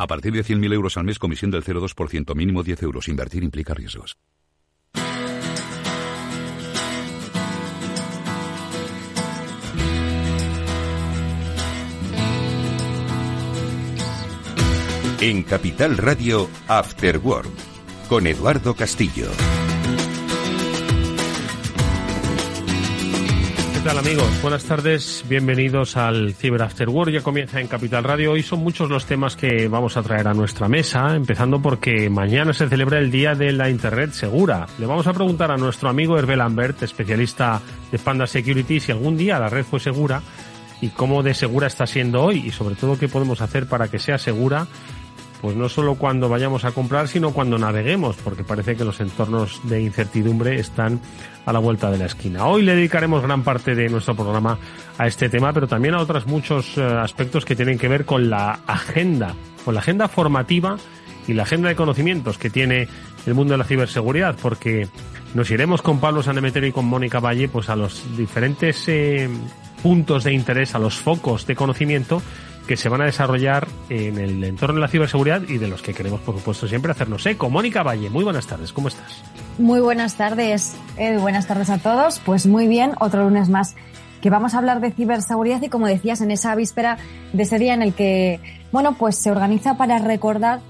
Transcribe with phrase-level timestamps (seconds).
[0.00, 3.06] A partir de 100.000 euros al mes, comisión del 0,2%, mínimo 10 euros.
[3.06, 4.16] Invertir implica riesgos.
[15.20, 17.50] En Capital Radio, After Work,
[18.08, 19.26] con Eduardo Castillo.
[23.80, 24.42] ¿Qué tal amigos?
[24.42, 27.12] Buenas tardes, bienvenidos al Cyber After Work.
[27.12, 28.32] Ya comienza en Capital Radio.
[28.32, 32.52] Hoy son muchos los temas que vamos a traer a nuestra mesa, empezando porque mañana
[32.52, 34.66] se celebra el Día de la Internet Segura.
[34.78, 39.16] Le vamos a preguntar a nuestro amigo Hervé Lambert, especialista de Panda Security, si algún
[39.16, 40.20] día la red fue segura
[40.82, 43.98] y cómo de segura está siendo hoy y sobre todo qué podemos hacer para que
[43.98, 44.66] sea segura
[45.40, 49.60] pues no solo cuando vayamos a comprar, sino cuando naveguemos, porque parece que los entornos
[49.64, 51.00] de incertidumbre están
[51.46, 52.46] a la vuelta de la esquina.
[52.46, 54.58] Hoy le dedicaremos gran parte de nuestro programa
[54.98, 58.28] a este tema, pero también a otros muchos eh, aspectos que tienen que ver con
[58.28, 60.76] la agenda, con la agenda formativa
[61.26, 62.88] y la agenda de conocimientos que tiene
[63.26, 64.88] el mundo de la ciberseguridad, porque
[65.34, 69.28] nos iremos con Pablo Sanemeterio y con Mónica Valle pues a los diferentes eh,
[69.82, 72.20] puntos de interés, a los focos de conocimiento
[72.70, 75.92] que se van a desarrollar en el entorno de la ciberseguridad y de los que
[75.92, 77.50] queremos, por supuesto, siempre hacernos eco.
[77.50, 79.24] Mónica Valle, muy buenas tardes, ¿cómo estás?
[79.58, 80.76] Muy buenas tardes,
[81.18, 82.20] buenas tardes a todos.
[82.20, 83.74] Pues muy bien, otro lunes más
[84.22, 86.96] que vamos a hablar de ciberseguridad y como decías, en esa víspera
[87.32, 88.38] de ese día en el que,
[88.70, 90.60] bueno, pues se organiza para recordar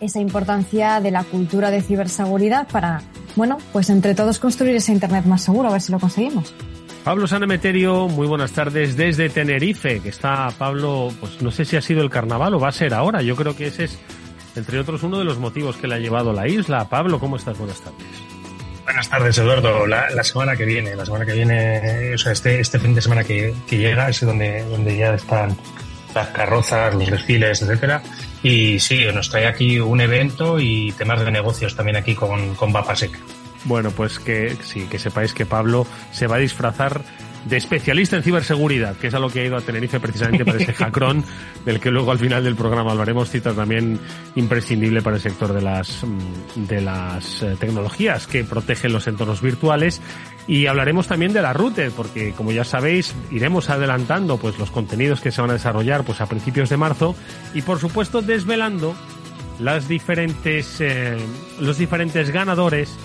[0.00, 3.00] esa importancia de la cultura de ciberseguridad para,
[3.36, 6.52] bueno, pues entre todos construir ese Internet más seguro, a ver si lo conseguimos.
[7.04, 11.82] Pablo Sanemeterio, muy buenas tardes desde Tenerife, que está Pablo, pues no sé si ha
[11.82, 13.22] sido el carnaval o va a ser ahora.
[13.22, 13.98] Yo creo que ese es,
[14.54, 16.88] entre otros, uno de los motivos que le ha llevado a la isla.
[16.88, 17.58] Pablo, ¿cómo estás?
[17.58, 18.06] Buenas tardes.
[18.84, 19.84] Buenas tardes, Eduardo.
[19.88, 23.24] La, semana que viene, la semana que viene, o sea, este, este fin de semana
[23.24, 25.56] que, llega es donde, donde ya están
[26.14, 28.00] las carrozas, los desfiles, etcétera.
[28.44, 32.72] Y sí, nos trae aquí un evento y temas de negocios también aquí con, con
[32.72, 33.18] Vapa Seca.
[33.64, 37.02] Bueno, pues que sí, que sepáis que Pablo se va a disfrazar
[37.44, 40.58] de especialista en ciberseguridad, que es a lo que ha ido a Tenerife precisamente para
[40.58, 41.24] este hackron,
[41.64, 43.98] del que luego al final del programa hablaremos, cita también
[44.36, 49.40] imprescindible para el sector de las, mm, de las eh, tecnologías que protegen los entornos
[49.42, 50.00] virtuales.
[50.46, 55.20] Y hablaremos también de la Router, porque como ya sabéis, iremos adelantando pues los contenidos
[55.20, 57.14] que se van a desarrollar pues a principios de marzo
[57.54, 58.94] y por supuesto desvelando
[59.60, 61.16] las diferentes, eh,
[61.60, 62.96] los diferentes ganadores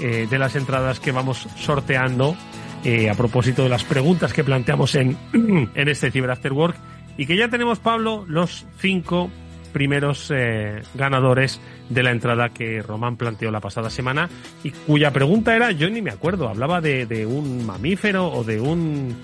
[0.00, 2.36] eh, de las entradas que vamos sorteando
[2.84, 5.16] eh, a propósito de las preguntas que planteamos en,
[5.74, 6.76] en este Cyber After Work
[7.16, 9.30] y que ya tenemos, Pablo, los cinco
[9.72, 14.28] primeros eh, ganadores de la entrada que Román planteó la pasada semana
[14.62, 18.60] y cuya pregunta era, yo ni me acuerdo, hablaba de, de un mamífero o de
[18.60, 19.16] un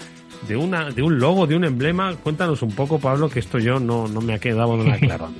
[0.48, 2.14] de una de un logo, de un emblema.
[2.16, 5.28] Cuéntanos un poco, Pablo, que esto yo no, no me ha quedado nada claro a
[5.28, 5.36] mí.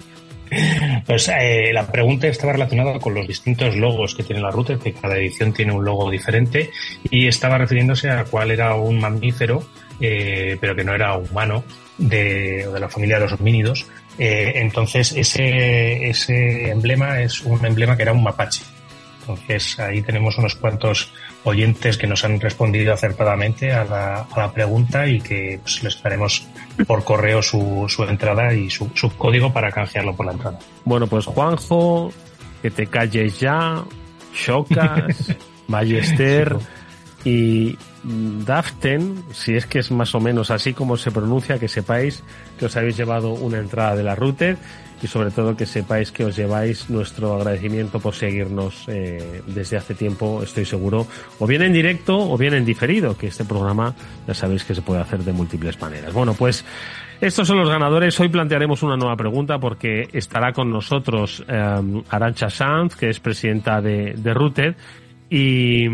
[1.07, 4.93] Pues eh, la pregunta estaba relacionada con los distintos logos que tiene la router, que
[4.93, 6.71] cada edición tiene un logo diferente,
[7.11, 9.63] y estaba refiriéndose a cuál era un mamífero,
[10.01, 11.65] eh, pero que no era humano,
[11.99, 13.87] de, de la familia de los homínidos.
[14.19, 18.63] Eh, entonces, ese, ese emblema es un emblema que era un mapache.
[19.21, 21.13] Entonces, ahí tenemos unos cuantos
[21.45, 26.03] oyentes que nos han respondido acertadamente a la, a la pregunta y que pues, les
[26.03, 26.47] daremos
[26.87, 30.59] por correo su, su entrada y su, su, código para canjearlo por la entrada.
[30.85, 32.13] Bueno, pues Juanjo,
[32.61, 33.85] que te calles ya,
[34.35, 35.35] Chocas,
[35.69, 36.57] Ballester
[37.25, 42.23] y Daften, si es que es más o menos así como se pronuncia, que sepáis
[42.59, 44.59] que os habéis llevado una entrada de la router
[45.03, 49.95] y sobre todo que sepáis que os lleváis nuestro agradecimiento por seguirnos eh, desde hace
[49.95, 51.07] tiempo, estoy seguro,
[51.39, 53.95] o bien en directo o bien en diferido, que este programa
[54.27, 56.13] ya sabéis que se puede hacer de múltiples maneras.
[56.13, 56.65] Bueno, pues
[57.21, 58.19] estos son los ganadores.
[58.21, 63.81] Hoy plantearemos una nueva pregunta porque estará con nosotros eh, Arancha Sanz, que es presidenta
[63.81, 64.75] de, de Routed,
[65.29, 65.89] y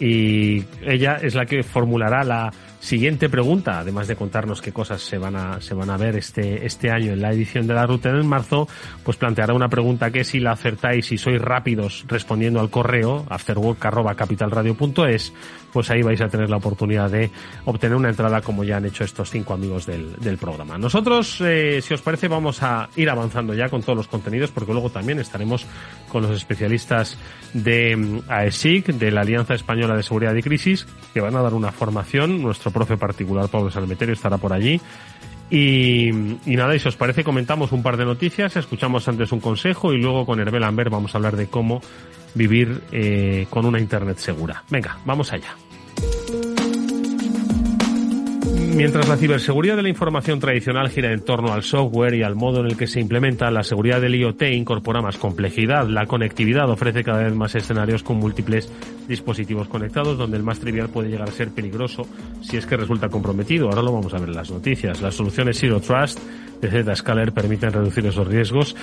[0.00, 5.18] y ella es la que formulará la siguiente pregunta, además de contarnos qué cosas se
[5.18, 8.10] van a, se van a ver este, este año en la edición de la ruta
[8.10, 8.68] en marzo,
[9.02, 15.32] pues planteará una pregunta que si la acertáis y sois rápidos respondiendo al correo afterwork.capitalradio.es,
[15.72, 17.30] pues ahí vais a tener la oportunidad de
[17.64, 20.78] obtener una entrada como ya han hecho estos cinco amigos del, del programa.
[20.78, 24.72] Nosotros, eh, si os parece, vamos a ir avanzando ya con todos los contenidos porque
[24.72, 25.66] luego también estaremos
[26.08, 27.18] con los especialistas
[27.52, 31.54] de mm, AESIC, de la Alianza Española de Seguridad y Crisis, que van a dar
[31.54, 32.42] una formación.
[32.42, 34.80] Nuestro profe particular, Pablo Salmeterio, estará por allí.
[35.50, 36.08] Y,
[36.44, 39.92] y, nada, y si os parece, comentamos un par de noticias, escuchamos antes un consejo
[39.92, 41.80] y luego con Herbel Amber vamos a hablar de cómo
[42.34, 44.62] vivir eh, con una Internet segura.
[44.70, 45.54] Venga, vamos allá.
[48.78, 52.60] Mientras la ciberseguridad de la información tradicional gira en torno al software y al modo
[52.60, 55.88] en el que se implementa, la seguridad del IoT incorpora más complejidad.
[55.88, 58.70] La conectividad ofrece cada vez más escenarios con múltiples
[59.08, 62.06] dispositivos conectados, donde el más trivial puede llegar a ser peligroso
[62.40, 63.68] si es que resulta comprometido.
[63.68, 65.02] Ahora lo vamos a ver en las noticias.
[65.02, 66.20] Las soluciones Zero Trust
[66.60, 68.76] de Zscaler permiten reducir esos riesgos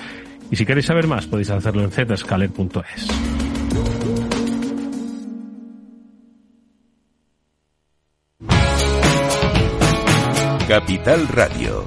[0.50, 3.45] y si queréis saber más podéis hacerlo en zscaler.es.
[10.68, 11.84] Capital Radio.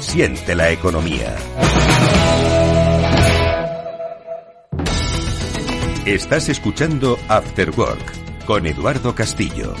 [0.00, 1.34] Siente la economía.
[6.04, 9.72] Estás escuchando After Work con Eduardo Castillo.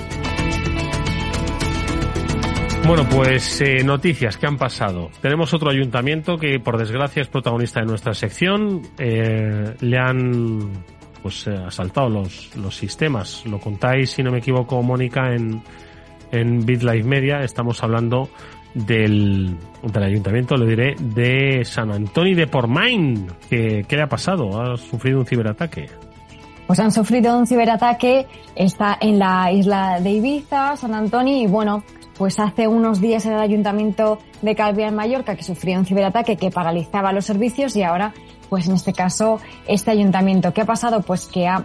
[2.86, 5.10] Bueno, pues eh, noticias que han pasado.
[5.20, 8.80] Tenemos otro ayuntamiento que, por desgracia, es protagonista de nuestra sección.
[8.96, 10.82] Eh, le han
[11.22, 13.44] pues eh, asaltado los, los sistemas.
[13.44, 15.62] Lo contáis, si no me equivoco, Mónica, en,
[16.32, 17.40] en BitLife Media.
[17.42, 18.28] Estamos hablando
[18.74, 23.26] del, del ayuntamiento, le diré, de San Antonio de Pormain.
[23.48, 24.60] ¿Qué, ¿Qué le ha pasado?
[24.60, 25.86] ¿Ha sufrido un ciberataque?
[26.66, 28.26] Pues han sufrido un ciberataque,
[28.56, 31.84] está en la isla de Ibiza, San Antonio, y bueno,
[32.18, 36.36] pues hace unos días era el ayuntamiento de Calvia en Mallorca que sufrió un ciberataque
[36.36, 38.12] que paralizaba los servicios y ahora,
[38.48, 39.38] pues en este caso,
[39.68, 40.52] este ayuntamiento.
[40.52, 41.02] ¿Qué ha pasado?
[41.02, 41.64] Pues que ha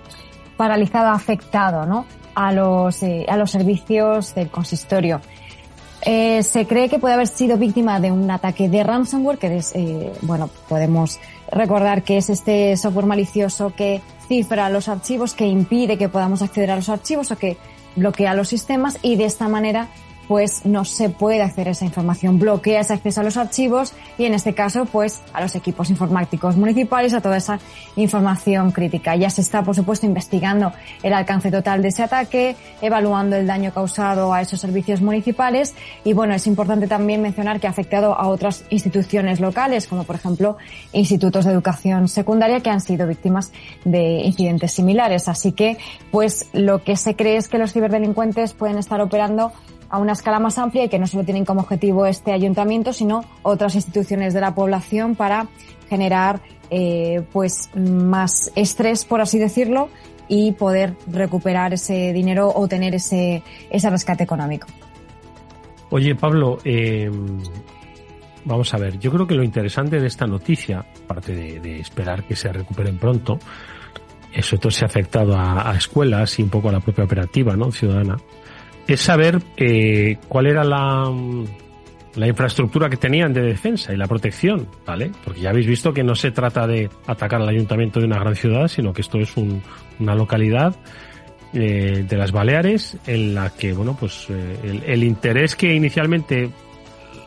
[0.58, 2.06] paralizado, ha afectado, ¿no?
[2.36, 5.22] A los, eh, a los servicios del consistorio.
[6.04, 9.72] Eh, se cree que puede haber sido víctima de un ataque de ransomware, que es,
[9.76, 11.20] eh, bueno, podemos
[11.52, 16.72] recordar que es este software malicioso que cifra los archivos, que impide que podamos acceder
[16.72, 17.58] a los archivos o que
[17.96, 19.90] bloquea los sistemas y de esta manera
[20.28, 24.26] pues no se puede acceder a esa información, bloquea ese acceso a los archivos y
[24.26, 27.60] en este caso pues a los equipos informáticos municipales, a toda esa
[27.96, 29.16] información crítica.
[29.16, 30.72] Ya se está por supuesto investigando
[31.04, 35.74] el alcance total de ese ataque, evaluando el daño causado a esos servicios municipales
[36.04, 40.16] y bueno, es importante también mencionar que ha afectado a otras instituciones locales como por
[40.16, 40.58] ejemplo
[40.94, 43.52] institutos de educación secundaria que han sido víctimas
[43.84, 45.28] de incidentes similares.
[45.28, 45.78] Así que
[46.12, 49.52] pues lo que se cree es que los ciberdelincuentes pueden estar operando
[49.92, 53.26] a una escala más amplia y que no solo tienen como objetivo este ayuntamiento, sino
[53.44, 55.48] otras instituciones de la población para
[55.90, 56.40] generar
[56.70, 59.90] eh, pues más estrés, por así decirlo,
[60.30, 64.68] y poder recuperar ese dinero o tener ese, ese rescate económico.
[65.90, 67.12] Oye, Pablo, eh,
[68.46, 72.38] vamos a ver, yo creo que lo interesante de esta noticia, aparte de, esperar que
[72.38, 73.38] se recuperen pronto,
[74.32, 77.58] eso todo se ha afectado a, a, escuelas y un poco a la propia operativa
[77.58, 77.70] ¿no?
[77.74, 78.16] ciudadana,
[78.88, 81.12] es saber eh, cuál era la,
[82.16, 85.12] la infraestructura que tenían de defensa y la protección, ¿vale?
[85.24, 88.36] Porque ya habéis visto que no se trata de atacar al ayuntamiento de una gran
[88.36, 89.62] ciudad, sino que esto es un,
[90.00, 90.76] una localidad
[91.54, 96.50] eh, de las Baleares en la que, bueno, pues eh, el, el, interés que inicialmente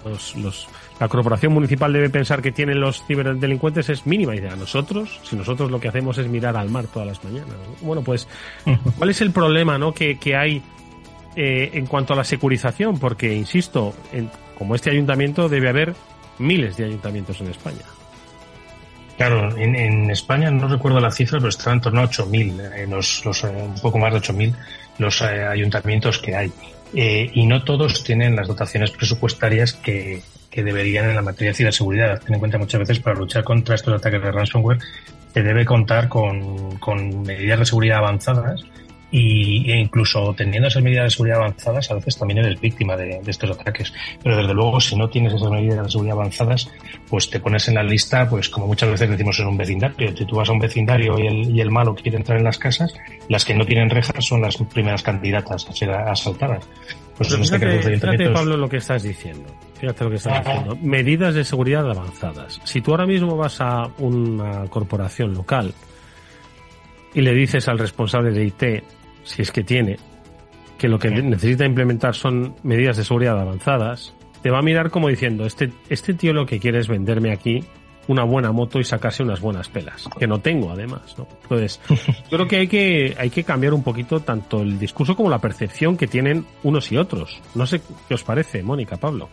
[0.05, 0.69] los, los,
[1.01, 4.37] la corporación municipal debe pensar que tienen los ciberdelincuentes es mínima.
[4.37, 7.49] Y a nosotros, si nosotros lo que hacemos es mirar al mar todas las mañanas.
[7.49, 7.87] ¿no?
[7.87, 8.29] Bueno, pues,
[8.99, 9.93] ¿cuál es el problema, no?
[9.93, 10.63] Que, que hay
[11.37, 15.95] eh, en cuanto a la securización, porque, insisto, en, como este ayuntamiento debe haber
[16.39, 17.83] miles de ayuntamientos en España.
[19.17, 22.87] Claro, en, en España no recuerdo la cifra, pero están en torno a 8.000, eh,
[22.89, 24.55] los, los, eh, un poco más de 8.000
[24.99, 26.53] los eh, ayuntamientos que hay.
[26.95, 30.23] Eh, y no todos tienen las dotaciones presupuestarias que,
[30.55, 32.21] deberían en la materia de ciberseguridad.
[32.21, 34.79] Ten en cuenta muchas veces para luchar contra estos ataques de ransomware
[35.33, 38.63] se debe contar con, con medidas de seguridad avanzadas
[39.17, 43.21] y, e incluso teniendo esas medidas de seguridad avanzadas, a veces también eres víctima de,
[43.23, 43.93] de, estos ataques.
[44.21, 46.69] Pero desde luego, si no tienes esas medidas de seguridad avanzadas,
[47.09, 50.17] pues te pones en la lista, pues como muchas veces decimos en un vecindario.
[50.17, 52.59] Si tú vas a un vecindario y el, y el malo quiere entrar en las
[52.59, 52.93] casas,
[53.29, 56.67] las que no tienen rejas son las primeras candidatas a ser asaltadas.
[57.17, 59.49] Pues Pero fíjate, este fíjate, Pablo, lo que estás diciendo.
[59.79, 60.79] Fíjate lo que estás ah, diciendo.
[60.83, 62.61] Medidas de seguridad avanzadas.
[62.65, 65.73] Si tú ahora mismo vas a una corporación local
[67.15, 68.85] y le dices al responsable de IT,
[69.25, 69.97] si es que tiene,
[70.79, 75.09] que lo que necesita implementar son medidas de seguridad avanzadas, te va a mirar como
[75.09, 77.65] diciendo, este, este tío lo que quiere es venderme aquí
[78.09, 81.27] una buena moto y sacarse unas buenas pelas, que no tengo además, ¿no?
[81.43, 85.31] Entonces, yo creo que hay que, hay que cambiar un poquito tanto el discurso como
[85.31, 87.41] la percepción que tienen unos y otros.
[87.55, 89.29] No sé qué os parece, Mónica, Pablo.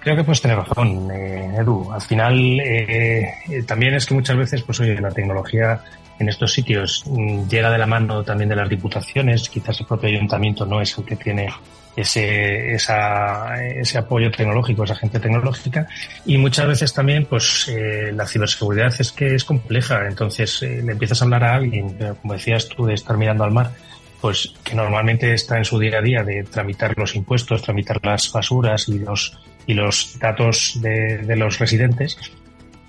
[0.00, 1.92] Creo que puedes tener razón, eh, Edu.
[1.92, 5.82] Al final, eh, eh, también es que muchas veces, pues oye, la tecnología
[6.18, 9.48] en estos sitios mm, llega de la mano también de las diputaciones.
[9.48, 11.48] Quizás el propio ayuntamiento no es el que tiene
[11.96, 15.88] ese, esa, ese apoyo tecnológico, esa gente tecnológica.
[16.26, 20.06] Y muchas veces también, pues, eh, la ciberseguridad es que es compleja.
[20.06, 23.50] Entonces, eh, le empiezas a hablar a alguien, como decías tú, de estar mirando al
[23.50, 23.72] mar,
[24.20, 28.30] pues, que normalmente está en su día a día de tramitar los impuestos, tramitar las
[28.30, 29.38] basuras y los,
[29.70, 32.18] y los datos de, de los residentes.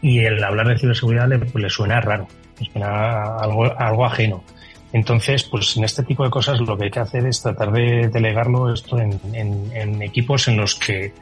[0.01, 2.27] Y el hablar de ciberseguridad le, le suena raro,
[2.59, 4.43] le suena algo, algo ajeno.
[4.91, 8.09] Entonces, pues en este tipo de cosas lo que hay que hacer es tratar de
[8.11, 11.13] delegarlo esto en, en, en, equipos en los que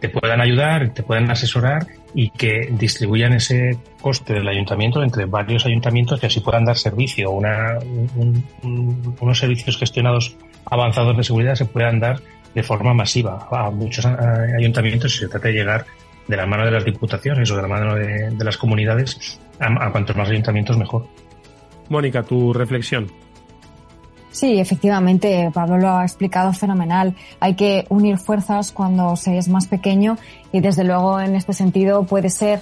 [0.00, 5.64] te puedan ayudar, te puedan asesorar y que distribuyan ese coste del ayuntamiento entre varios
[5.64, 7.30] ayuntamientos y así puedan dar servicio.
[7.30, 7.78] Una,
[8.16, 12.20] un, un, unos servicios gestionados avanzados de seguridad se puedan dar
[12.54, 15.84] de forma masiva a muchos ayuntamientos y se trata de llegar
[16.26, 19.86] de la mano de las diputaciones o de la mano de, de las comunidades a,
[19.86, 21.06] a cuantos más ayuntamientos mejor.
[21.88, 23.10] Mónica, tu reflexión.
[24.30, 27.14] Sí, efectivamente, Pablo lo ha explicado fenomenal.
[27.38, 30.18] Hay que unir fuerzas cuando se es más pequeño
[30.50, 32.60] y desde luego en este sentido puede ser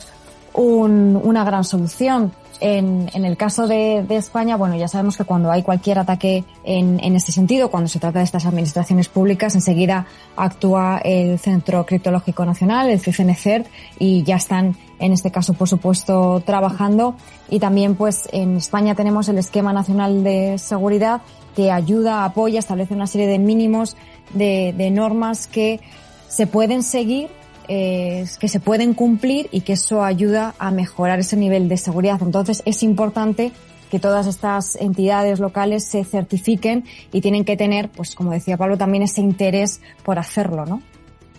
[0.53, 2.33] un, una gran solución.
[2.65, 7.33] En, el caso de, España, bueno, ya sabemos que cuando hay cualquier ataque en, este
[7.33, 13.01] sentido, cuando se trata de estas administraciones públicas, enseguida actúa el Centro Criptológico Nacional, el
[13.01, 13.67] CCNCERT,
[13.99, 17.17] y ya están en este caso, por supuesto, trabajando.
[17.51, 21.23] Y también, pues, en España tenemos el Esquema Nacional de Seguridad
[21.57, 23.97] que ayuda, apoya, establece una serie de mínimos
[24.35, 25.81] de normas que
[26.29, 27.29] se pueden seguir
[27.67, 32.21] que se pueden cumplir y que eso ayuda a mejorar ese nivel de seguridad.
[32.23, 33.53] Entonces es importante
[33.93, 38.79] que todas estas entidades locales se certifiquen y tienen que tener, pues como decía Pablo,
[38.79, 40.83] también ese interés por hacerlo, ¿no?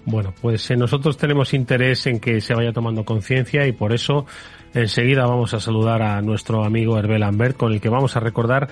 [0.06, 4.28] Bueno, pues eh, nosotros tenemos interés en que se vaya tomando conciencia y por eso
[4.74, 8.70] enseguida vamos a saludar a nuestro amigo Hervé Lambert con el que vamos a recordar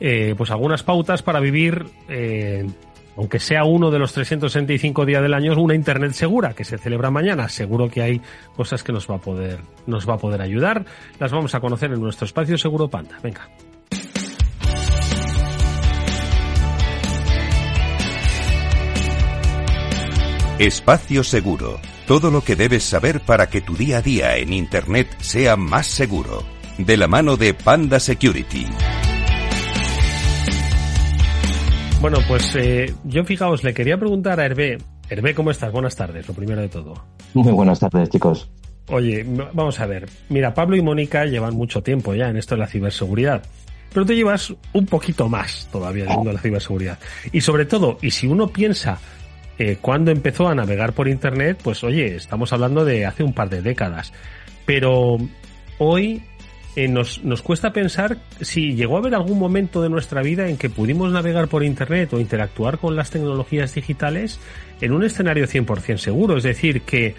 [0.00, 2.66] eh, pues algunas pautas para vivir eh,
[3.16, 7.10] aunque sea uno de los 365 días del año, una Internet segura que se celebra
[7.10, 7.48] mañana.
[7.48, 8.20] Seguro que hay
[8.56, 10.84] cosas que nos va a poder, nos va a poder ayudar.
[11.18, 13.18] Las vamos a conocer en nuestro espacio Seguro Panda.
[13.22, 13.48] Venga.
[20.58, 21.80] Espacio Seguro.
[22.06, 25.86] Todo lo que debes saber para que tu día a día en Internet sea más
[25.86, 26.44] seguro.
[26.78, 28.66] De la mano de Panda Security.
[32.02, 34.76] Bueno, pues eh, yo fijaos, le quería preguntar a Hervé.
[35.08, 35.70] Hervé, ¿cómo estás?
[35.70, 36.94] Buenas tardes, lo primero de todo.
[37.32, 38.50] Muy buenas tardes, chicos.
[38.88, 40.08] Oye, vamos a ver.
[40.28, 43.44] Mira, Pablo y Mónica llevan mucho tiempo ya en esto de la ciberseguridad.
[43.92, 46.98] Pero tú llevas un poquito más todavía en el mundo de la ciberseguridad.
[47.30, 48.98] Y sobre todo, y si uno piensa
[49.56, 53.48] eh, cuando empezó a navegar por Internet, pues oye, estamos hablando de hace un par
[53.48, 54.12] de décadas.
[54.66, 55.18] Pero
[55.78, 56.24] hoy
[56.74, 60.56] eh, nos, nos cuesta pensar si llegó a haber algún momento de nuestra vida en
[60.56, 64.40] que pudimos navegar por Internet o interactuar con las tecnologías digitales
[64.80, 66.38] en un escenario 100% seguro.
[66.38, 67.14] Es decir, que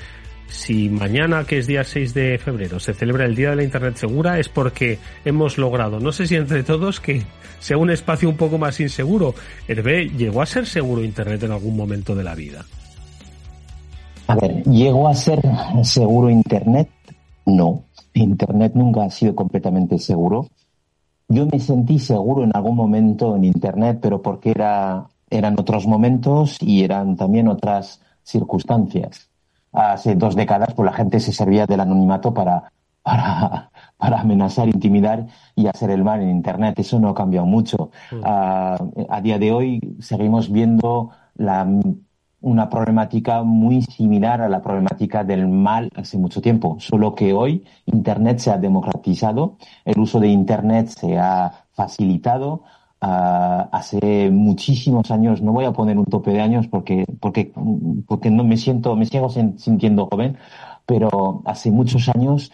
[0.48, 3.98] si mañana, que es día 6 de febrero, se celebra el Día de la Internet
[3.98, 7.24] Segura, es porque hemos logrado, no sé si entre todos, que
[7.60, 9.34] sea un espacio un poco más inseguro.
[9.68, 12.66] Hervé, ¿llegó a ser seguro Internet en algún momento de la vida?
[14.28, 15.40] A ver, ¿llegó a ser
[15.84, 16.90] seguro Internet?
[17.46, 17.84] No.
[18.14, 20.48] Internet nunca ha sido completamente seguro.
[21.28, 26.58] Yo me sentí seguro en algún momento en Internet, pero porque era, eran otros momentos
[26.62, 29.30] y eran también otras circunstancias.
[29.72, 35.26] Hace dos décadas, pues la gente se servía del anonimato para, para, para amenazar, intimidar
[35.56, 36.78] y hacer el mal en Internet.
[36.78, 37.90] Eso no ha cambiado mucho.
[38.12, 38.20] Mm.
[38.20, 41.68] Uh, a día de hoy seguimos viendo la
[42.44, 47.64] una problemática muy similar a la problemática del mal hace mucho tiempo, solo que hoy
[47.86, 52.64] Internet se ha democratizado, el uso de Internet se ha facilitado.
[53.02, 57.52] Uh, hace muchísimos años, no voy a poner un tope de años porque, porque,
[58.08, 60.38] porque no me siento, me sigo sintiendo joven,
[60.86, 62.50] pero hace muchos años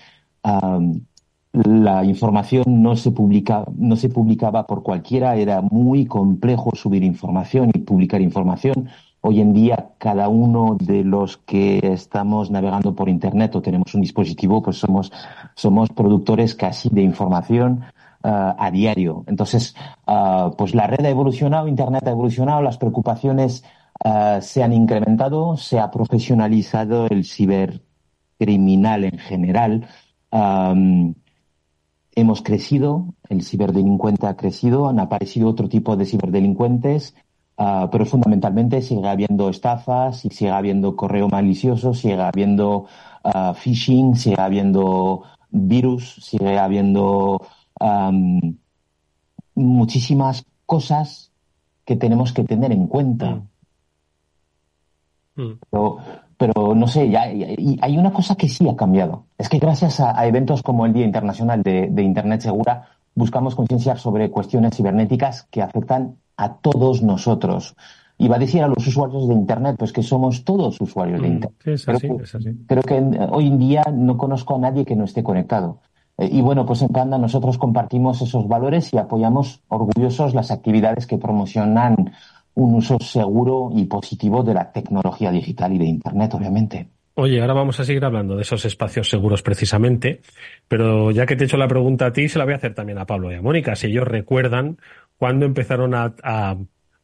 [1.54, 7.72] la información no se publica, no se publicaba por cualquiera, era muy complejo subir información
[7.74, 8.90] y publicar información
[9.22, 14.02] Hoy en día, cada uno de los que estamos navegando por Internet o tenemos un
[14.02, 15.12] dispositivo, pues somos,
[15.56, 17.84] somos productores casi de información
[18.24, 19.26] uh, a diario.
[19.28, 19.76] Entonces,
[20.08, 23.66] uh, pues la red ha evolucionado, Internet ha evolucionado, las preocupaciones
[24.06, 29.88] uh, se han incrementado, se ha profesionalizado el cibercriminal en general.
[30.32, 31.16] Um,
[32.16, 37.16] hemos crecido, el ciberdelincuente ha crecido, han aparecido otro tipo de ciberdelincuentes,
[37.60, 42.86] Uh, pero fundamentalmente sigue habiendo estafas, sigue habiendo correo malicioso, sigue habiendo
[43.26, 47.46] uh, phishing, sigue habiendo virus, sigue habiendo
[47.82, 48.56] um,
[49.56, 51.34] muchísimas cosas
[51.84, 53.42] que tenemos que tener en cuenta.
[55.36, 55.42] Mm.
[55.44, 55.60] Mm.
[55.70, 55.98] Pero,
[56.38, 59.26] pero, no sé, ya, y hay una cosa que sí ha cambiado.
[59.38, 63.54] Es que gracias a, a eventos como el Día Internacional de, de Internet Segura, buscamos
[63.54, 67.76] concienciar sobre cuestiones cibernéticas que afectan a todos nosotros.
[68.18, 71.28] Y va a decir a los usuarios de Internet, pues que somos todos usuarios de
[71.28, 71.60] Internet.
[71.64, 72.50] Sí, es así, creo, que, es así.
[72.66, 72.96] creo que
[73.30, 75.82] hoy en día no conozco a nadie que no esté conectado.
[76.18, 81.08] Eh, y bueno, pues en Panda nosotros compartimos esos valores y apoyamos orgullosos las actividades
[81.08, 82.14] que promocionan
[82.56, 86.90] un uso seguro y positivo de la tecnología digital y de Internet, obviamente.
[87.16, 90.22] Oye, ahora vamos a seguir hablando de esos espacios seguros precisamente,
[90.70, 92.74] pero ya que te he hecho la pregunta a ti, se la voy a hacer
[92.74, 94.78] también a Pablo y a Mónica, si ellos recuerdan
[95.20, 96.56] cuando empezaron a, a,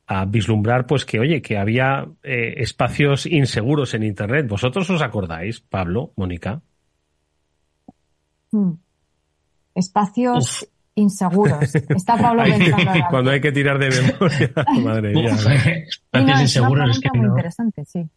[0.07, 4.47] a, vislumbrar, pues que, oye, que había eh, espacios inseguros en Internet.
[4.47, 6.61] ¿Vosotros os acordáis, Pablo, Mónica?
[8.51, 8.71] Hmm.
[9.75, 10.69] Espacios Uf.
[10.95, 11.75] inseguros.
[11.75, 12.91] Está Pablo pensando.
[13.09, 15.31] Cuando hay que tirar de memoria, madre mía.
[15.33, 17.33] Espacios no, inseguros es, es que muy no.
[17.33, 18.09] interesante, sí.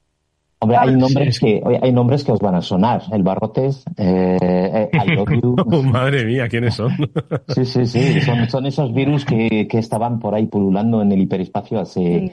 [0.60, 3.02] Hombre, hay nombres que hay nombres que os van a sonar.
[3.12, 5.56] El Barrotes, eh, I love you.
[5.70, 6.90] Oh, madre mía, ¿quiénes son?
[7.48, 8.20] sí, sí, sí.
[8.22, 12.32] Son, son esos virus que, que, estaban por ahí pululando en el hiperespacio hace, sí.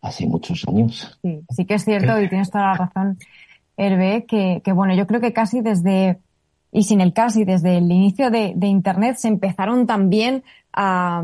[0.00, 1.18] hace muchos años.
[1.22, 3.18] Sí, sí que es cierto y tienes toda la razón,
[3.76, 6.18] Hervé, que, que bueno, yo creo que casi desde,
[6.72, 11.22] y sin el casi, desde el inicio de, de Internet se empezaron también a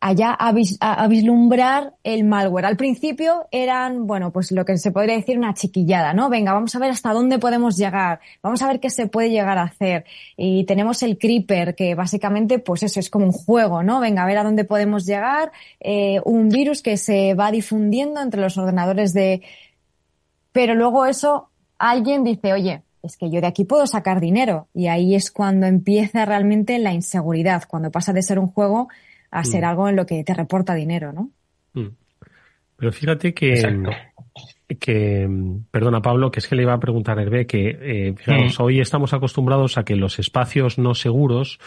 [0.00, 2.66] allá a, vis, a, a, vislumbrar el malware.
[2.66, 6.28] Al principio eran, bueno, pues lo que se podría decir una chiquillada, ¿no?
[6.28, 9.58] Venga, vamos a ver hasta dónde podemos llegar, vamos a ver qué se puede llegar
[9.58, 10.04] a hacer.
[10.36, 14.00] Y tenemos el Creeper, que básicamente, pues eso es como un juego, ¿no?
[14.00, 15.50] Venga, a ver a dónde podemos llegar,
[15.80, 19.42] eh, un virus que se va difundiendo entre los ordenadores de...
[20.52, 24.68] Pero luego eso, alguien dice, oye, es que yo de aquí puedo sacar dinero.
[24.74, 28.88] Y ahí es cuando empieza realmente la inseguridad, cuando pasa de ser un juego
[29.36, 29.66] a ser mm.
[29.66, 31.30] algo en lo que te reporta dinero, ¿no?
[31.74, 31.94] Mm.
[32.76, 33.90] Pero fíjate que, Exacto.
[34.78, 35.28] que,
[35.70, 38.62] perdona Pablo, que es que le iba a preguntar a Hervé que, eh, fijaros, mm.
[38.62, 41.58] hoy estamos acostumbrados a que los espacios no seguros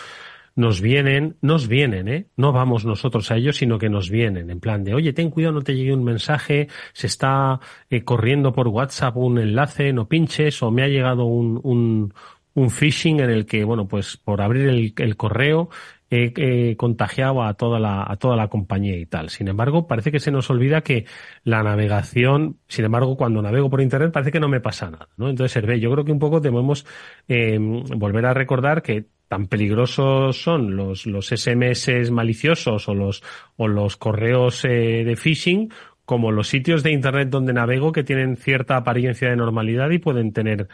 [0.56, 2.26] nos vienen, nos vienen, ¿eh?
[2.36, 5.54] No vamos nosotros a ellos, sino que nos vienen, en plan de, oye, ten cuidado,
[5.54, 10.62] no te llegue un mensaje, se está eh, corriendo por WhatsApp un enlace, no pinches,
[10.64, 12.14] o me ha llegado un, un,
[12.56, 15.70] un phishing en el que, bueno, pues por abrir el, el correo
[16.10, 19.30] he, he, contagiado a toda la a toda la compañía y tal.
[19.30, 21.06] Sin embargo, parece que se nos olvida que
[21.44, 25.30] la navegación, sin embargo, cuando navego por internet parece que no me pasa nada, ¿no?
[25.30, 26.86] Entonces, Hervé, yo creo que un poco debemos
[27.28, 33.24] eh, volver a recordar que tan peligrosos son los los SMS maliciosos o los
[33.58, 35.72] o los correos eh, de phishing
[36.06, 40.34] como los sitios de internet donde navego que tienen cierta apariencia de normalidad y pueden
[40.34, 40.68] tener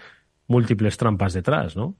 [0.47, 1.97] múltiples trampas detrás, ¿no?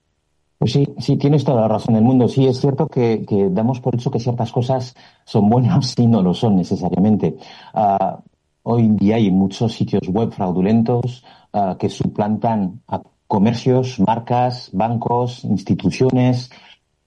[0.58, 2.28] Pues sí, sí, tienes toda la razón del mundo.
[2.28, 6.32] Sí, es cierto que, damos por hecho que ciertas cosas son buenas y no lo
[6.34, 7.36] son necesariamente.
[7.74, 8.16] Uh,
[8.62, 15.44] hoy en día hay muchos sitios web fraudulentos uh, que suplantan a comercios, marcas, bancos,
[15.44, 16.50] instituciones.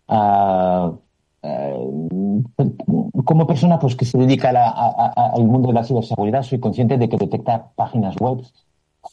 [0.07, 0.97] Uh,
[3.25, 7.17] como persona pues, que se dedica al mundo de la ciberseguridad, soy consciente de que
[7.17, 8.41] detectar páginas web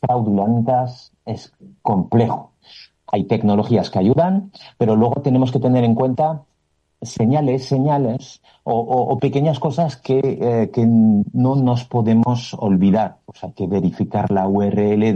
[0.01, 2.56] fraudulentas es complejo
[3.07, 6.43] hay tecnologías que ayudan, pero luego tenemos que tener en cuenta
[7.03, 13.19] señales, señales o, pequeñas cosas que, eh, que, no nos podemos olvidar.
[13.27, 15.15] O sea, hay que verificar la URL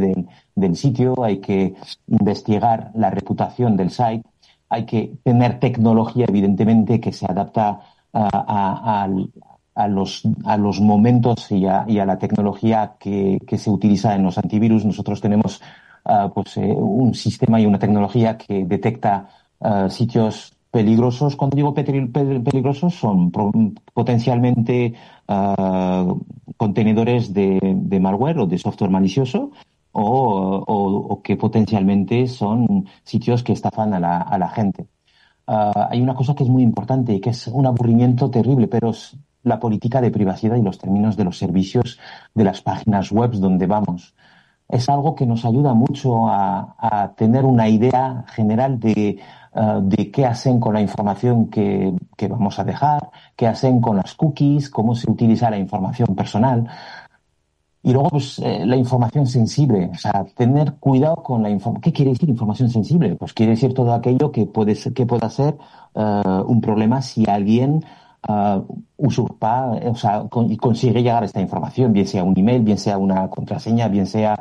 [0.54, 1.74] del, sitio, hay que
[2.06, 4.22] investigar la reputación del site,
[4.68, 7.80] hay que tener tecnología, evidentemente, que se adapta
[8.12, 9.08] a,
[9.88, 14.84] los, momentos y a, la tecnología que, se utiliza en los antivirus.
[14.84, 15.60] Nosotros tenemos
[16.04, 19.28] uh, pues, eh, un sistema y una tecnología que detecta
[19.60, 21.36] uh, sitios peligrosos.
[21.36, 23.32] Cuando digo peligrosos, son
[23.92, 24.94] potencialmente
[26.56, 29.50] contenedores de, malware o de software malicioso
[29.92, 34.86] o, o, que potencialmente son sitios que estafan a la, a la gente.
[35.46, 38.92] hay una cosa que es muy importante y que es un aburrimiento terrible, pero
[39.42, 41.98] la política de privacidad y los términos de los servicios
[42.34, 44.14] de las páginas web donde vamos.
[44.70, 49.18] Es algo que nos ayuda mucho a, tener una idea general de,
[49.54, 53.96] uh, de, qué hacen con la información que, que, vamos a dejar, qué hacen con
[53.96, 56.68] las cookies, cómo se utiliza la información personal.
[57.82, 59.90] Y luego, pues, eh, la información sensible.
[59.92, 61.80] O sea, tener cuidado con la información.
[61.80, 63.16] ¿Qué quiere decir información sensible?
[63.16, 65.56] Pues quiere decir todo aquello que puede que pueda ser
[65.94, 67.84] uh, un problema si alguien
[68.98, 73.28] usurpa, o sea, consigue llegar a esta información, bien sea un email, bien sea una
[73.30, 74.36] contraseña, bien sea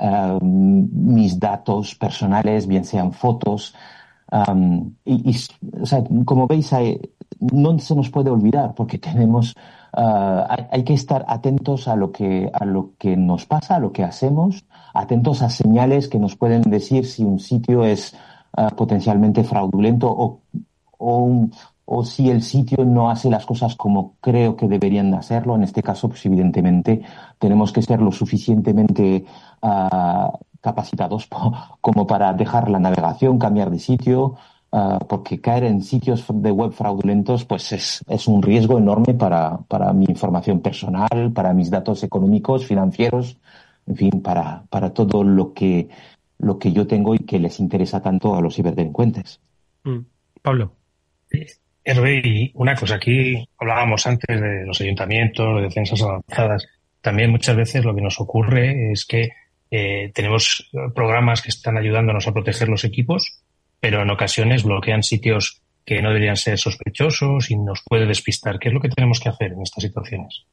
[0.00, 3.74] uh, mis datos personales, bien sean fotos.
[4.32, 5.36] Um, y,
[5.80, 6.70] o sea, como veis,
[7.40, 9.54] no se nos puede olvidar porque tenemos
[9.92, 13.90] Uh, hay, que estar atentos a lo que a lo que nos pasa, a lo
[13.90, 18.14] que hacemos, atentos a señales que nos pueden decir si un sitio es
[18.56, 20.42] uh, potencialmente fraudulento o,
[20.96, 21.52] o, un,
[21.92, 25.54] o, si el sitio no hace las cosas como creo que deberían hacerlo.
[25.56, 27.02] En este caso, pues evidentemente
[27.38, 29.24] tenemos que ser lo suficientemente
[29.62, 31.28] uh, capacitados
[31.80, 34.36] como para dejar la navegación, cambiar de sitio,
[34.72, 39.58] Uh, porque caer en sitios de web fraudulentos pues es, es un riesgo enorme para,
[39.66, 43.36] para, mi información personal, para mis datos económicos, financieros,
[43.88, 45.88] en fin, para, para todo lo que,
[46.38, 49.40] lo que yo tengo y que les interesa tanto a los ciberdelincuentes.
[49.82, 49.98] Mm.
[50.40, 50.70] Pablo.
[51.84, 56.66] Hervé, y una cosa, aquí hablábamos antes de los ayuntamientos, de defensas avanzadas.
[57.00, 59.30] También muchas veces lo que nos ocurre es que
[59.70, 63.40] eh, tenemos programas que están ayudándonos a proteger los equipos,
[63.80, 68.58] pero en ocasiones bloquean sitios que no deberían ser sospechosos y nos puede despistar.
[68.58, 70.44] ¿Qué es lo que tenemos que hacer en estas situaciones?